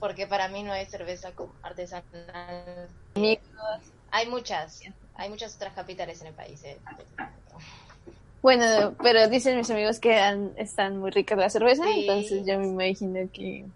porque 0.00 0.26
para 0.26 0.48
mí 0.48 0.64
no 0.64 0.72
hay 0.72 0.86
cerveza 0.86 1.30
artesanal. 1.62 2.88
Hay 4.10 4.26
muchas, 4.26 4.80
hay 5.14 5.30
muchas 5.30 5.54
otras 5.54 5.72
capitales 5.74 6.20
en 6.20 6.26
el 6.26 6.34
país. 6.34 6.64
Eh. 6.64 6.80
Bueno, 8.42 8.96
pero 9.00 9.28
dicen 9.28 9.56
mis 9.56 9.70
amigos 9.70 10.00
que 10.00 10.18
están 10.56 10.98
muy 10.98 11.12
ricas 11.12 11.38
la 11.38 11.48
cerveza, 11.48 11.84
entonces 11.88 12.44
yo 12.44 12.58
me 12.58 12.66
imagino 12.66 13.20
que 13.32 13.66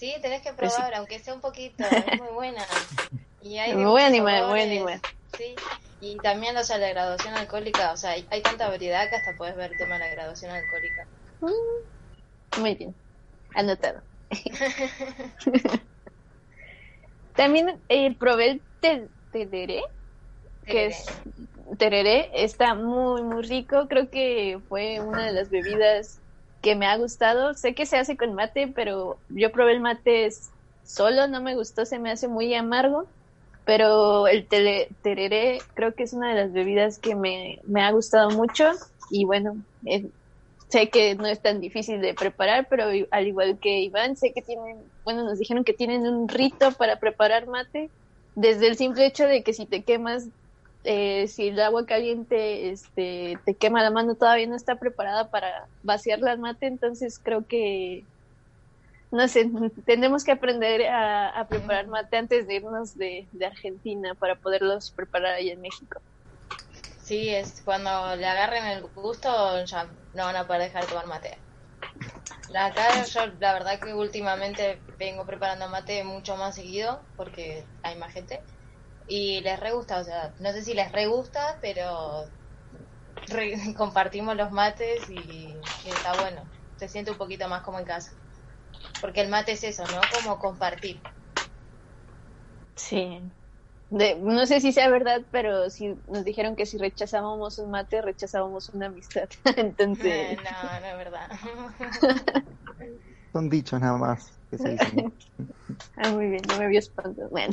Sí, 0.00 0.14
tenés 0.22 0.40
que 0.40 0.54
pues 0.54 0.72
probar, 0.72 0.94
aunque 0.94 1.18
sea 1.18 1.34
un 1.34 1.42
poquito, 1.42 1.84
es 1.84 2.18
muy 2.18 2.32
buena. 2.32 2.64
Y 3.42 3.58
hay 3.58 3.74
me 3.74 3.84
voy 3.84 4.00
a 4.00 4.06
animar, 4.06 4.46
voy 4.46 4.60
a 4.60 4.62
animar. 4.62 5.00
Sí, 5.36 5.54
y 6.00 6.16
también 6.16 6.54
los 6.54 6.68
de 6.68 6.78
la 6.78 6.88
graduación 6.88 7.34
alcohólica, 7.34 7.92
o 7.92 7.98
sea, 7.98 8.12
hay, 8.12 8.42
tanta 8.42 8.68
variedad 8.68 9.10
que 9.10 9.16
hasta 9.16 9.36
puedes 9.36 9.54
ver 9.56 9.72
el 9.72 9.78
tema 9.78 9.98
de 9.98 10.00
la 10.00 10.08
graduación 10.08 10.52
alcohólica. 10.52 11.06
Mm, 11.40 12.60
muy 12.62 12.74
bien, 12.76 12.96
anotado. 13.54 14.02
también 17.36 17.78
eh, 17.90 18.16
probé 18.18 18.62
el 18.80 19.10
tereré, 19.30 19.82
que 20.64 20.86
es 20.86 21.04
tereré, 21.78 22.30
está 22.34 22.74
muy, 22.74 23.22
muy 23.22 23.42
rico, 23.42 23.86
creo 23.88 24.10
que 24.10 24.58
fue 24.68 25.00
una 25.00 25.26
de 25.26 25.32
las 25.32 25.50
bebidas 25.50 26.20
que 26.62 26.74
me 26.74 26.86
ha 26.86 26.96
gustado. 26.96 27.54
Sé 27.54 27.74
que 27.74 27.86
se 27.86 27.96
hace 27.96 28.16
con 28.16 28.34
mate, 28.34 28.68
pero 28.68 29.18
yo 29.28 29.50
probé 29.52 29.72
el 29.72 29.80
mate 29.80 30.28
solo, 30.84 31.28
no 31.28 31.40
me 31.40 31.54
gustó, 31.54 31.84
se 31.86 31.98
me 31.98 32.10
hace 32.10 32.28
muy 32.28 32.54
amargo. 32.54 33.06
Pero 33.64 34.26
el 34.26 34.46
tereré 34.46 35.60
creo 35.74 35.94
que 35.94 36.02
es 36.02 36.12
una 36.12 36.30
de 36.30 36.42
las 36.42 36.52
bebidas 36.52 36.98
que 36.98 37.14
me, 37.14 37.60
ha 37.76 37.90
gustado 37.92 38.30
mucho. 38.30 38.70
Y 39.10 39.24
bueno, 39.24 39.56
eh, 39.86 40.06
sé 40.68 40.88
que 40.88 41.14
no 41.14 41.26
es 41.26 41.40
tan 41.40 41.60
difícil 41.60 42.00
de 42.00 42.14
preparar, 42.14 42.66
pero 42.68 42.84
al 43.10 43.26
igual 43.26 43.58
que 43.60 43.80
Iván, 43.80 44.16
sé 44.16 44.32
que 44.32 44.42
tienen, 44.42 44.78
bueno, 45.04 45.24
nos 45.24 45.38
dijeron 45.38 45.64
que 45.64 45.72
tienen 45.72 46.02
un 46.06 46.28
rito 46.28 46.72
para 46.72 46.96
preparar 46.96 47.46
mate. 47.46 47.90
Desde 48.34 48.68
el 48.68 48.76
simple 48.76 49.06
hecho 49.06 49.26
de 49.26 49.42
que 49.42 49.52
si 49.52 49.66
te 49.66 49.82
quemas 49.82 50.28
eh, 50.84 51.28
si 51.28 51.48
el 51.48 51.60
agua 51.60 51.84
caliente 51.84 52.70
este, 52.70 53.38
te 53.44 53.56
quema 53.56 53.82
la 53.82 53.90
mano, 53.90 54.16
todavía 54.16 54.46
no 54.46 54.56
está 54.56 54.76
preparada 54.76 55.30
para 55.30 55.68
vaciar 55.82 56.20
la 56.20 56.36
mate, 56.36 56.66
entonces 56.66 57.20
creo 57.22 57.46
que, 57.46 58.06
no 59.10 59.28
sé, 59.28 59.50
tenemos 59.86 60.24
que 60.24 60.32
aprender 60.32 60.86
a, 60.88 61.46
preparar 61.48 61.86
mate 61.88 62.16
antes 62.16 62.46
de 62.46 62.54
irnos 62.54 62.96
de, 62.96 63.28
Argentina 63.44 64.14
para 64.14 64.36
poderlos 64.36 64.92
preparar 64.92 65.34
ahí 65.34 65.50
en 65.50 65.60
México. 65.60 66.00
Sí, 67.02 67.28
es 67.28 67.60
cuando 67.62 68.16
le 68.16 68.26
agarren 68.26 68.66
el 68.66 68.82
gusto 68.94 69.64
ya 69.64 69.84
no 70.14 70.24
van 70.24 70.36
a 70.36 70.46
poder 70.46 70.62
dejar 70.62 70.84
de 70.84 70.88
tomar 70.88 71.06
mate. 71.08 71.36
Acá 72.54 73.04
yo 73.04 73.26
la 73.38 73.52
verdad 73.52 73.80
que 73.80 73.92
últimamente 73.94 74.80
vengo 74.98 75.26
preparando 75.26 75.68
mate 75.68 76.04
mucho 76.04 76.36
más 76.36 76.54
seguido 76.54 77.00
porque 77.16 77.64
hay 77.82 77.96
más 77.96 78.12
gente 78.12 78.40
y 79.10 79.40
les 79.40 79.58
re 79.58 79.72
gusta, 79.72 79.98
o 79.98 80.04
sea, 80.04 80.32
no 80.38 80.52
sé 80.52 80.62
si 80.62 80.72
les 80.72 80.90
re 80.92 81.08
gusta, 81.08 81.58
pero 81.60 82.26
compartimos 83.76 84.36
los 84.36 84.52
mates 84.52 85.10
y, 85.10 85.56
está 85.84 86.12
bueno. 86.22 86.42
Se 86.76 86.88
siente 86.88 87.10
un 87.10 87.18
poquito 87.18 87.48
más 87.48 87.62
como 87.62 87.80
en 87.80 87.84
casa. 87.84 88.12
Porque 89.00 89.20
el 89.20 89.28
mate 89.28 89.52
es 89.52 89.64
eso, 89.64 89.82
¿no? 89.88 90.00
Como 90.14 90.38
compartir. 90.38 91.02
Sí. 92.76 93.20
no 93.90 94.46
sé 94.46 94.60
si 94.60 94.72
sea 94.72 94.88
verdad, 94.88 95.22
pero 95.32 95.68
si 95.70 95.96
nos 96.06 96.24
dijeron 96.24 96.54
que 96.54 96.64
si 96.64 96.78
rechazábamos 96.78 97.58
un 97.58 97.72
mate, 97.72 98.00
rechazábamos 98.02 98.68
una 98.68 98.86
amistad. 98.86 99.28
Entonces. 99.56 100.38
no, 100.38 100.80
no 100.80 100.86
es 100.86 100.96
verdad. 100.96 101.28
Son 103.32 103.50
dichos 103.50 103.80
nada 103.80 103.98
más 103.98 104.38
que 104.50 104.58
se 104.58 104.68
dicen. 104.68 105.12
ah, 105.96 106.10
muy 106.10 106.28
bien, 106.28 106.42
no 106.48 106.58
me 106.58 106.68
vio 106.68 106.78
espanto. 106.78 107.28
Bueno. 107.28 107.52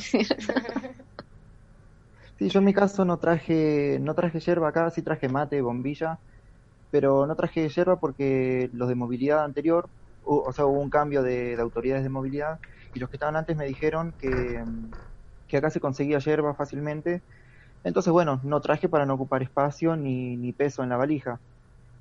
Sí, 2.38 2.50
yo 2.50 2.60
en 2.60 2.66
mi 2.66 2.74
caso 2.74 3.04
no 3.04 3.18
traje, 3.18 3.98
no 4.00 4.14
traje 4.14 4.40
yerba 4.40 4.68
acá, 4.70 4.92
sí 4.92 5.02
traje 5.02 5.28
mate, 5.28 5.60
bombilla, 5.62 6.22
pero 6.92 7.28
no 7.28 7.36
traje 7.36 7.70
yerba 7.70 8.00
porque 8.00 8.70
los 8.74 8.90
de 8.90 8.96
movilidad 8.96 9.44
anterior, 9.46 9.92
o, 10.22 10.52
sea, 10.54 10.66
hubo 10.68 10.82
un 10.82 10.90
cambio 10.92 11.24
de, 11.24 11.56
autoridades 11.60 12.04
de 12.04 12.10
movilidad 12.10 12.60
y 12.94 13.00
los 13.00 13.10
que 13.10 13.18
estaban 13.18 13.36
antes 13.38 13.58
me 13.58 13.66
dijeron 13.66 14.16
que, 14.20 14.64
que 15.48 15.58
acá 15.58 15.70
se 15.72 15.80
conseguía 15.82 16.20
yerba 16.20 16.56
fácilmente. 16.56 17.24
Entonces, 17.84 18.14
bueno, 18.14 18.42
no 18.44 18.62
traje 18.62 18.90
para 18.90 19.06
no 19.06 19.16
ocupar 19.16 19.44
espacio 19.44 19.96
ni, 19.98 20.38
ni 20.38 20.54
peso 20.54 20.84
en 20.84 20.90
la 20.90 20.98
valija. 20.98 21.42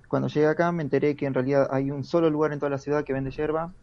Cuando 0.08 0.28
llegué 0.28 0.46
acá 0.48 0.72
me 0.72 0.82
enteré 0.82 1.16
que 1.16 1.26
en 1.26 1.34
realidad 1.34 1.68
hay 1.70 1.90
un 1.90 2.04
solo 2.04 2.30
lugar 2.30 2.52
en 2.52 2.60
toda 2.60 2.70
la 2.70 2.78
ciudad 2.78 3.04
que 3.04 3.12
vende 3.12 3.30
yerba 3.32 3.74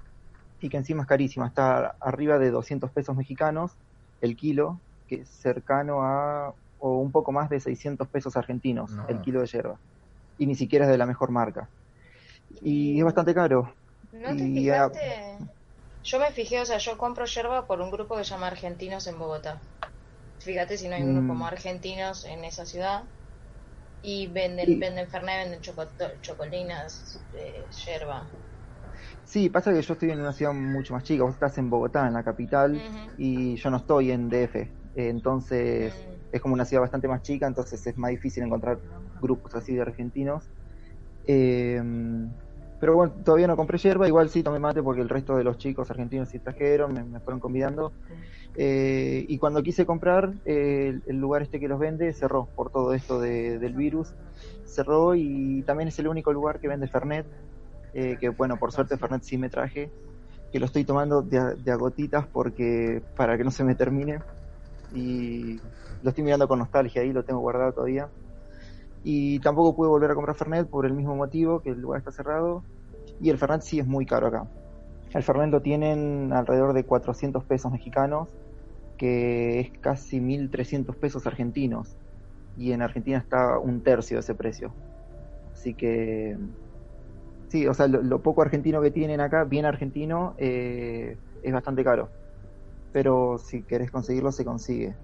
y 0.60 0.70
que 0.70 0.78
encima 0.78 1.04
es 1.04 1.08
carísima, 1.08 1.48
está 1.48 1.98
arriba 2.00 2.40
de 2.40 2.52
200 2.52 2.92
pesos 2.92 3.16
mexicanos 3.16 3.78
el 4.22 4.36
kilo, 4.38 4.82
que 5.18 5.26
cercano 5.26 6.02
a 6.04 6.54
o 6.86 6.98
un 6.98 7.12
poco 7.14 7.32
más 7.32 7.50
de 7.50 7.62
600 7.62 8.10
pesos 8.10 8.36
argentinos 8.36 8.92
el 9.08 9.22
kilo 9.22 9.40
de 9.40 9.48
yerba. 9.48 9.78
Y 10.38 10.46
ni 10.46 10.54
siquiera 10.54 10.84
es 10.84 10.92
de 10.92 10.98
la 10.98 11.06
mejor 11.06 11.32
marca. 11.32 11.70
Y 12.62 13.00
es 13.00 13.06
bastante 13.06 13.34
caro. 13.34 13.74
¿No 14.12 14.36
te 14.36 14.44
fijaste? 14.44 15.38
Yo 16.04 16.20
me 16.20 16.32
fijé, 16.32 16.60
o 16.60 16.66
sea, 16.66 16.80
yo 16.80 16.98
compro 16.98 17.24
yerba 17.24 17.66
por 17.68 17.80
un 17.80 17.90
grupo 17.90 18.18
que 18.18 18.26
se 18.26 18.32
llama 18.32 18.48
Argentinos 18.48 19.08
en 19.08 19.18
Bogotá. 19.18 19.62
Fíjate 20.40 20.78
si 20.78 20.90
no 20.90 20.96
hay 20.96 21.04
un 21.04 21.14
grupo 21.14 21.28
mm. 21.28 21.28
como 21.30 21.48
argentinos 21.48 22.26
en 22.26 22.44
esa 22.44 22.66
ciudad. 22.66 23.04
Y 24.02 24.28
venden, 24.28 24.78
venden 24.78 25.08
Fernet, 25.08 25.50
venden 25.50 25.62
chocolinas, 26.22 27.22
eh, 27.34 27.64
yerba. 27.86 28.28
Sí, 29.24 29.50
pasa 29.50 29.72
que 29.72 29.82
yo 29.82 29.94
estoy 29.94 30.12
en 30.12 30.20
una 30.20 30.34
ciudad 30.34 30.52
mucho 30.52 30.94
más 30.94 31.04
chica. 31.04 31.24
Vos 31.24 31.36
estás 31.36 31.58
en 31.58 31.70
Bogotá, 31.70 32.06
en 32.06 32.14
la 32.14 32.24
capital, 32.24 32.82
y 33.18 33.56
yo 33.56 33.70
no 33.70 33.78
estoy 33.78 34.12
en 34.12 34.28
DF 34.28 34.83
entonces 34.96 35.94
es 36.32 36.42
como 36.42 36.54
una 36.54 36.66
ciudad 36.66 36.82
bastante 36.82 37.08
más 37.08 37.22
chica, 37.22 37.48
entonces 37.48 37.86
es 37.86 37.98
más 37.98 38.12
difícil 38.12 38.44
encontrar 38.44 38.80
grupos 39.22 39.54
así 39.56 39.76
de 39.76 39.82
argentinos. 39.82 40.50
Em, 41.26 42.30
pero 42.80 42.96
bueno, 42.96 43.14
todavía 43.24 43.48
no 43.48 43.56
compré 43.56 43.78
yerba, 43.78 44.08
igual 44.08 44.30
sí 44.30 44.44
tomé 44.44 44.60
mate 44.60 44.84
porque 44.84 45.02
el 45.02 45.10
resto 45.10 45.38
de 45.38 45.44
los 45.44 45.58
chicos 45.58 45.90
argentinos 45.90 46.30
sí 46.30 46.40
trajeron, 46.40 46.94
me, 46.94 47.20
fueron 47.22 47.40
convidando. 47.40 47.94
Eh, 48.56 49.26
y 49.28 49.38
cuando 49.38 49.64
quise 49.64 49.86
comprar, 49.86 50.34
el 50.44 51.02
lugar 51.18 51.44
este 51.44 51.60
que 51.60 51.68
los 51.68 51.80
vende 51.80 52.12
cerró 52.14 52.50
por 52.56 52.72
todo 52.72 52.94
esto 52.94 53.20
del 53.20 53.74
virus, 53.74 54.14
cerró 54.66 55.16
y 55.16 55.64
también 55.64 55.88
es 55.88 56.00
el 56.00 56.08
único 56.08 56.34
lugar 56.34 56.60
que 56.60 56.68
vende 56.68 56.88
Fernet, 56.88 57.26
eh, 57.94 58.18
que 58.20 58.30
bueno, 58.30 58.58
por 58.58 58.72
suerte 58.72 58.98
Fernet 58.98 59.24
sí 59.24 59.38
me 59.38 59.50
traje, 59.50 59.90
que 60.52 60.60
lo 60.60 60.66
estoy 60.66 60.84
tomando 60.84 61.22
de, 61.22 61.56
de 61.56 61.72
a 61.72 61.76
gotitas 61.76 62.28
porque 62.28 63.02
para 63.16 63.38
que 63.38 63.44
no 63.44 63.52
se 63.52 63.64
me 63.64 63.76
termine 63.76 64.20
y 64.94 65.60
lo 66.02 66.10
estoy 66.10 66.24
mirando 66.24 66.48
con 66.48 66.60
nostalgia 66.60 67.02
ahí, 67.02 67.12
lo 67.12 67.24
tengo 67.24 67.40
guardado 67.40 67.74
todavía. 67.74 68.10
Y 69.04 69.40
tampoco 69.40 69.76
pude 69.76 69.90
volver 69.90 70.12
a 70.12 70.16
comprar 70.16 70.36
Fernet 70.36 70.68
por 70.68 70.86
el 70.86 70.94
mismo 70.94 71.16
motivo, 71.16 71.62
que 71.62 71.70
el 71.70 71.82
lugar 71.82 72.00
está 72.00 72.12
cerrado. 72.12 72.64
Y 73.22 73.30
el 73.30 73.38
Fernet 73.38 73.62
sí 73.62 73.80
es 73.80 73.88
muy 73.88 74.06
caro 74.06 74.28
acá. 74.28 74.46
El 75.14 75.24
Fernet 75.24 75.50
lo 75.50 75.62
tienen 75.62 76.32
alrededor 76.34 76.74
de 76.74 76.84
400 76.84 77.44
pesos 77.44 77.72
mexicanos, 77.72 78.30
que 78.98 79.60
es 79.60 79.72
casi 79.80 80.20
1.300 80.20 80.96
pesos 80.96 81.28
argentinos. 81.28 81.96
Y 82.58 82.72
en 82.72 82.82
Argentina 82.82 83.18
está 83.18 83.58
un 83.60 83.82
tercio 83.82 84.18
de 84.18 84.22
ese 84.22 84.36
precio. 84.36 84.72
Así 85.54 85.74
que, 85.74 86.38
sí, 87.48 87.68
o 87.68 87.74
sea, 87.74 87.88
lo, 87.88 88.20
poco 88.20 88.42
argentino 88.42 88.82
que 88.82 88.92
tienen 88.92 89.22
acá, 89.22 89.44
bien 89.44 89.66
argentino, 89.66 90.36
eh, 90.38 91.18
es 91.42 91.54
bastante 91.54 91.84
caro 91.84 92.10
pero 92.94 93.40
si 93.40 93.64
querés 93.64 93.92
conseguirlo 93.92 94.32
se 94.32 94.46
consigue. 94.46 94.96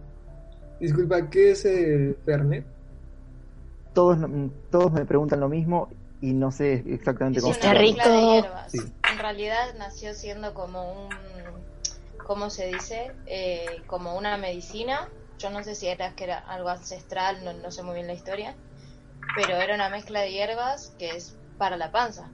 Disculpa, 0.80 1.30
¿qué 1.30 1.52
es 1.52 1.66
el 1.66 2.16
Fernet? 2.24 2.66
Todos, 3.94 4.20
todos 4.70 4.94
me 4.94 5.06
preguntan 5.06 5.40
lo 5.42 5.50
mismo 5.50 5.90
y 6.22 6.34
no 6.34 6.52
sé 6.52 6.84
exactamente 6.88 7.42
cómo. 7.42 7.52
Está 7.52 7.74
rico. 7.74 8.02
En 8.06 9.18
realidad 9.18 9.76
nació 9.78 10.14
siendo 10.14 10.54
como 10.54 10.94
un, 10.94 11.10
¿cómo 12.26 12.50
se 12.50 12.68
dice? 12.68 13.12
Eh, 13.26 13.82
como 13.88 14.16
una 14.16 14.38
medicina. 14.38 15.10
Yo 15.40 15.50
no 15.50 15.64
sé 15.64 15.74
si 15.74 15.88
era 15.88 16.14
que 16.16 16.26
era 16.26 16.38
algo 16.38 16.70
ancestral, 16.70 17.44
no, 17.44 17.54
no 17.54 17.72
sé 17.72 17.82
muy 17.82 17.96
bien 17.96 18.08
la 18.08 18.14
historia, 18.14 18.56
pero 19.36 19.56
era 19.56 19.74
una 19.74 19.90
mezcla 19.90 20.20
de 20.20 20.32
hierbas 20.32 20.94
que 21.00 21.12
es 21.12 21.38
para 21.58 21.78
la 21.78 21.92
panza, 21.92 22.30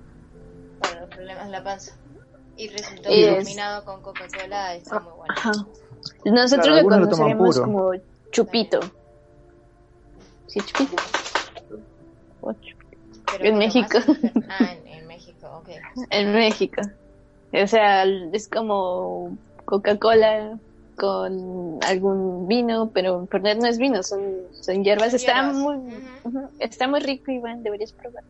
para 0.82 1.02
los 1.02 1.10
problemas 1.10 1.46
de 1.46 1.52
la 1.52 1.64
panza. 1.64 1.96
Y 2.58 2.68
resultó 2.70 3.10
Es- 3.10 3.36
combinado 3.36 3.84
con 3.86 4.02
Coca-Cola, 4.02 4.76
está 4.76 5.00
muy 5.00 5.14
bueno. 5.14 5.34
Ajá. 5.36 5.52
Nosotros 6.26 6.66
Claro, 6.66 6.72
lo 6.72 6.78
algunos 6.78 7.00
lo 7.58 7.64
como 7.64 7.92
chupito. 8.32 8.80
¿Sí, 10.48 10.60
chupito? 10.62 10.96
O 12.42 12.54
chupito. 12.54 12.76
Pero 13.32 13.46
En 13.46 13.58
México. 13.58 13.98
más- 14.08 14.50
Ah, 14.50 14.74
en, 14.74 14.88
en 14.88 15.08
México, 15.08 15.48
ok. 15.62 15.70
En 16.12 16.34
México. 16.34 16.82
O 17.52 17.68
sea, 17.68 18.04
es 18.04 18.48
como 18.48 19.38
Coca-Cola 19.66 20.60
con 20.98 21.80
algún 21.86 22.48
vino, 22.48 22.92
pero 22.94 23.26
Fernet 23.28 23.58
no 23.60 23.68
es 23.68 23.78
vino, 23.78 24.02
son, 24.04 24.22
son 24.62 24.84
hierbas. 24.84 25.14
Está 25.14 25.34
hierbas. 25.42 25.56
muy, 25.56 25.78
está 26.60 26.88
muy 26.88 27.02
rico, 27.02 27.32
Iván, 27.32 27.64
deberías 27.64 27.92
probar. 27.94 28.24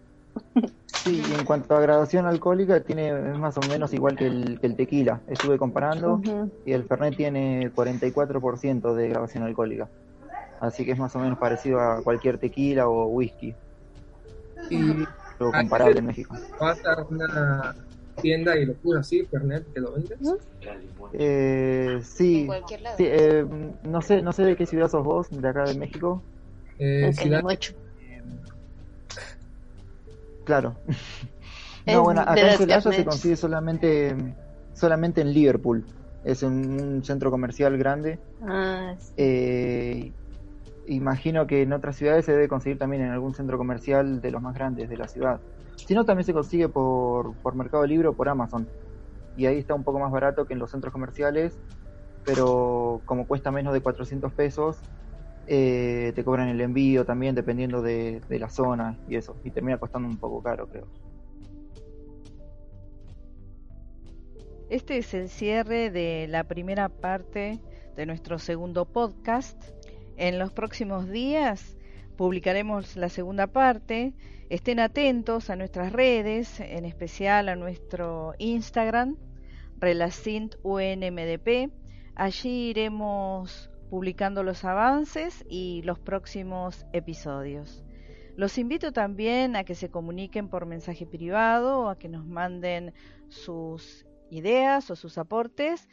Sí, 1.05 1.21
y 1.29 1.33
en 1.39 1.45
cuanto 1.45 1.75
a 1.75 1.79
graduación 1.81 2.25
alcohólica, 2.25 2.79
tiene 2.79 3.09
es 3.09 3.37
más 3.37 3.55
o 3.57 3.61
menos 3.69 3.93
igual 3.93 4.17
que 4.17 4.25
el, 4.25 4.59
que 4.59 4.65
el 4.65 4.75
tequila. 4.75 5.21
Estuve 5.27 5.59
comparando 5.59 6.19
y 6.65 6.71
el 6.71 6.83
Fernet 6.85 7.15
tiene 7.15 7.71
44% 7.71 8.95
de 8.95 9.09
graduación 9.09 9.43
alcohólica. 9.43 9.87
Así 10.59 10.83
que 10.83 10.93
es 10.93 10.97
más 10.97 11.15
o 11.15 11.19
menos 11.19 11.37
parecido 11.37 11.79
a 11.79 12.01
cualquier 12.01 12.39
tequila 12.39 12.87
o 12.87 13.05
whisky, 13.05 13.53
Y 14.71 15.05
algo 15.39 15.51
comparable 15.51 15.99
en 15.99 16.05
México. 16.07 16.35
vas 16.59 16.83
a 16.85 17.03
una 17.03 17.75
tienda 18.19 18.57
y 18.57 18.65
lo 18.65 18.73
puso 18.73 18.97
así, 18.97 19.23
Fernet, 19.27 19.71
que 19.73 19.81
lo 19.81 19.91
vendes. 19.91 20.17
Eh, 21.13 21.91
En 21.97 22.03
sí, 22.03 22.45
cualquier 22.47 22.81
lado. 22.81 22.97
sí 22.97 23.03
eh, 23.07 23.45
no 23.83 24.01
sé, 24.01 24.23
no 24.23 24.33
sé 24.33 24.43
de 24.43 24.55
qué 24.55 24.65
ciudad 24.65 24.89
sos 24.89 25.03
vos, 25.03 25.27
de 25.29 25.47
acá 25.47 25.65
de 25.65 25.75
México. 25.77 26.23
Eh, 26.79 27.05
En 27.05 27.13
ciudad-. 27.13 27.43
Claro. 30.45 30.75
No, 31.87 32.01
bueno, 32.01 32.21
acá 32.21 32.53
en 32.53 32.57
Celaya 32.57 32.81
se 32.81 33.05
consigue 33.05 33.35
solamente, 33.35 34.15
solamente 34.73 35.21
en 35.21 35.31
Liverpool. 35.31 35.85
Es 36.23 36.41
un, 36.41 36.81
un 36.81 37.03
centro 37.03 37.29
comercial 37.29 37.77
grande. 37.77 38.17
Ah, 38.41 38.95
sí. 38.97 39.13
Eh, 39.17 40.11
imagino 40.87 41.45
que 41.45 41.61
en 41.61 41.73
otras 41.73 41.95
ciudades 41.95 42.25
se 42.25 42.31
debe 42.31 42.47
conseguir 42.47 42.79
también 42.79 43.03
en 43.03 43.11
algún 43.11 43.35
centro 43.35 43.59
comercial 43.59 44.19
de 44.19 44.31
los 44.31 44.41
más 44.41 44.55
grandes 44.55 44.89
de 44.89 44.97
la 44.97 45.07
ciudad. 45.07 45.39
Si 45.75 45.93
no, 45.93 46.05
también 46.05 46.25
se 46.25 46.33
consigue 46.33 46.69
por, 46.69 47.35
por 47.35 47.53
Mercado 47.53 47.85
Libre 47.85 48.07
o 48.07 48.13
por 48.13 48.29
Amazon. 48.29 48.67
Y 49.37 49.45
ahí 49.45 49.59
está 49.59 49.75
un 49.75 49.83
poco 49.83 49.99
más 49.99 50.11
barato 50.11 50.45
que 50.45 50.53
en 50.53 50.59
los 50.59 50.71
centros 50.71 50.91
comerciales, 50.91 51.57
pero 52.23 53.01
como 53.05 53.27
cuesta 53.27 53.51
menos 53.51 53.73
de 53.73 53.81
400 53.81 54.33
pesos, 54.33 54.77
eh, 55.47 56.11
te 56.15 56.23
cobran 56.23 56.49
el 56.49 56.61
envío 56.61 57.05
también 57.05 57.35
dependiendo 57.35 57.81
de, 57.81 58.21
de 58.27 58.39
la 58.39 58.49
zona 58.49 58.97
y 59.07 59.15
eso. 59.15 59.35
Y 59.43 59.51
termina 59.51 59.77
costando 59.77 60.07
un 60.07 60.17
poco 60.17 60.41
caro, 60.41 60.67
creo. 60.67 60.87
Este 64.69 64.97
es 64.97 65.13
el 65.13 65.29
cierre 65.29 65.91
de 65.91 66.27
la 66.27 66.43
primera 66.45 66.89
parte 66.89 67.59
de 67.95 68.05
nuestro 68.05 68.39
segundo 68.39 68.85
podcast. 68.85 69.63
En 70.17 70.39
los 70.39 70.51
próximos 70.51 71.09
días 71.09 71.77
publicaremos 72.17 72.95
la 72.95 73.09
segunda 73.09 73.47
parte. 73.47 74.13
Estén 74.49 74.79
atentos 74.79 75.49
a 75.49 75.55
nuestras 75.55 75.91
redes, 75.91 76.59
en 76.59 76.85
especial 76.85 77.49
a 77.49 77.55
nuestro 77.55 78.33
Instagram, 78.37 79.17
Relacint 79.79 80.55
UNMDP. 80.63 81.71
Allí 82.15 82.69
iremos 82.69 83.69
publicando 83.89 84.43
los 84.43 84.63
avances 84.63 85.45
y 85.49 85.81
los 85.83 85.99
próximos 85.99 86.85
episodios. 86.93 87.83
Los 88.35 88.57
invito 88.57 88.91
también 88.91 89.55
a 89.55 89.63
que 89.63 89.75
se 89.75 89.89
comuniquen 89.89 90.49
por 90.49 90.65
mensaje 90.65 91.05
privado 91.05 91.81
o 91.81 91.89
a 91.89 91.97
que 91.97 92.09
nos 92.09 92.25
manden 92.25 92.93
sus 93.29 94.05
ideas 94.29 94.91
o 94.91 94.95
sus 94.95 95.17
aportes. 95.17 95.87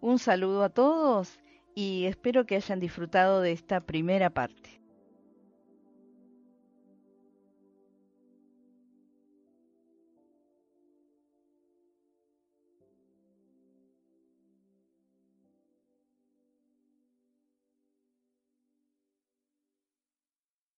Un 0.00 0.18
saludo 0.18 0.64
a 0.64 0.70
todos 0.70 1.38
y 1.74 2.06
espero 2.06 2.46
que 2.46 2.56
hayan 2.56 2.80
disfrutado 2.80 3.40
de 3.40 3.52
esta 3.52 3.80
primera 3.80 4.30
parte. 4.30 4.81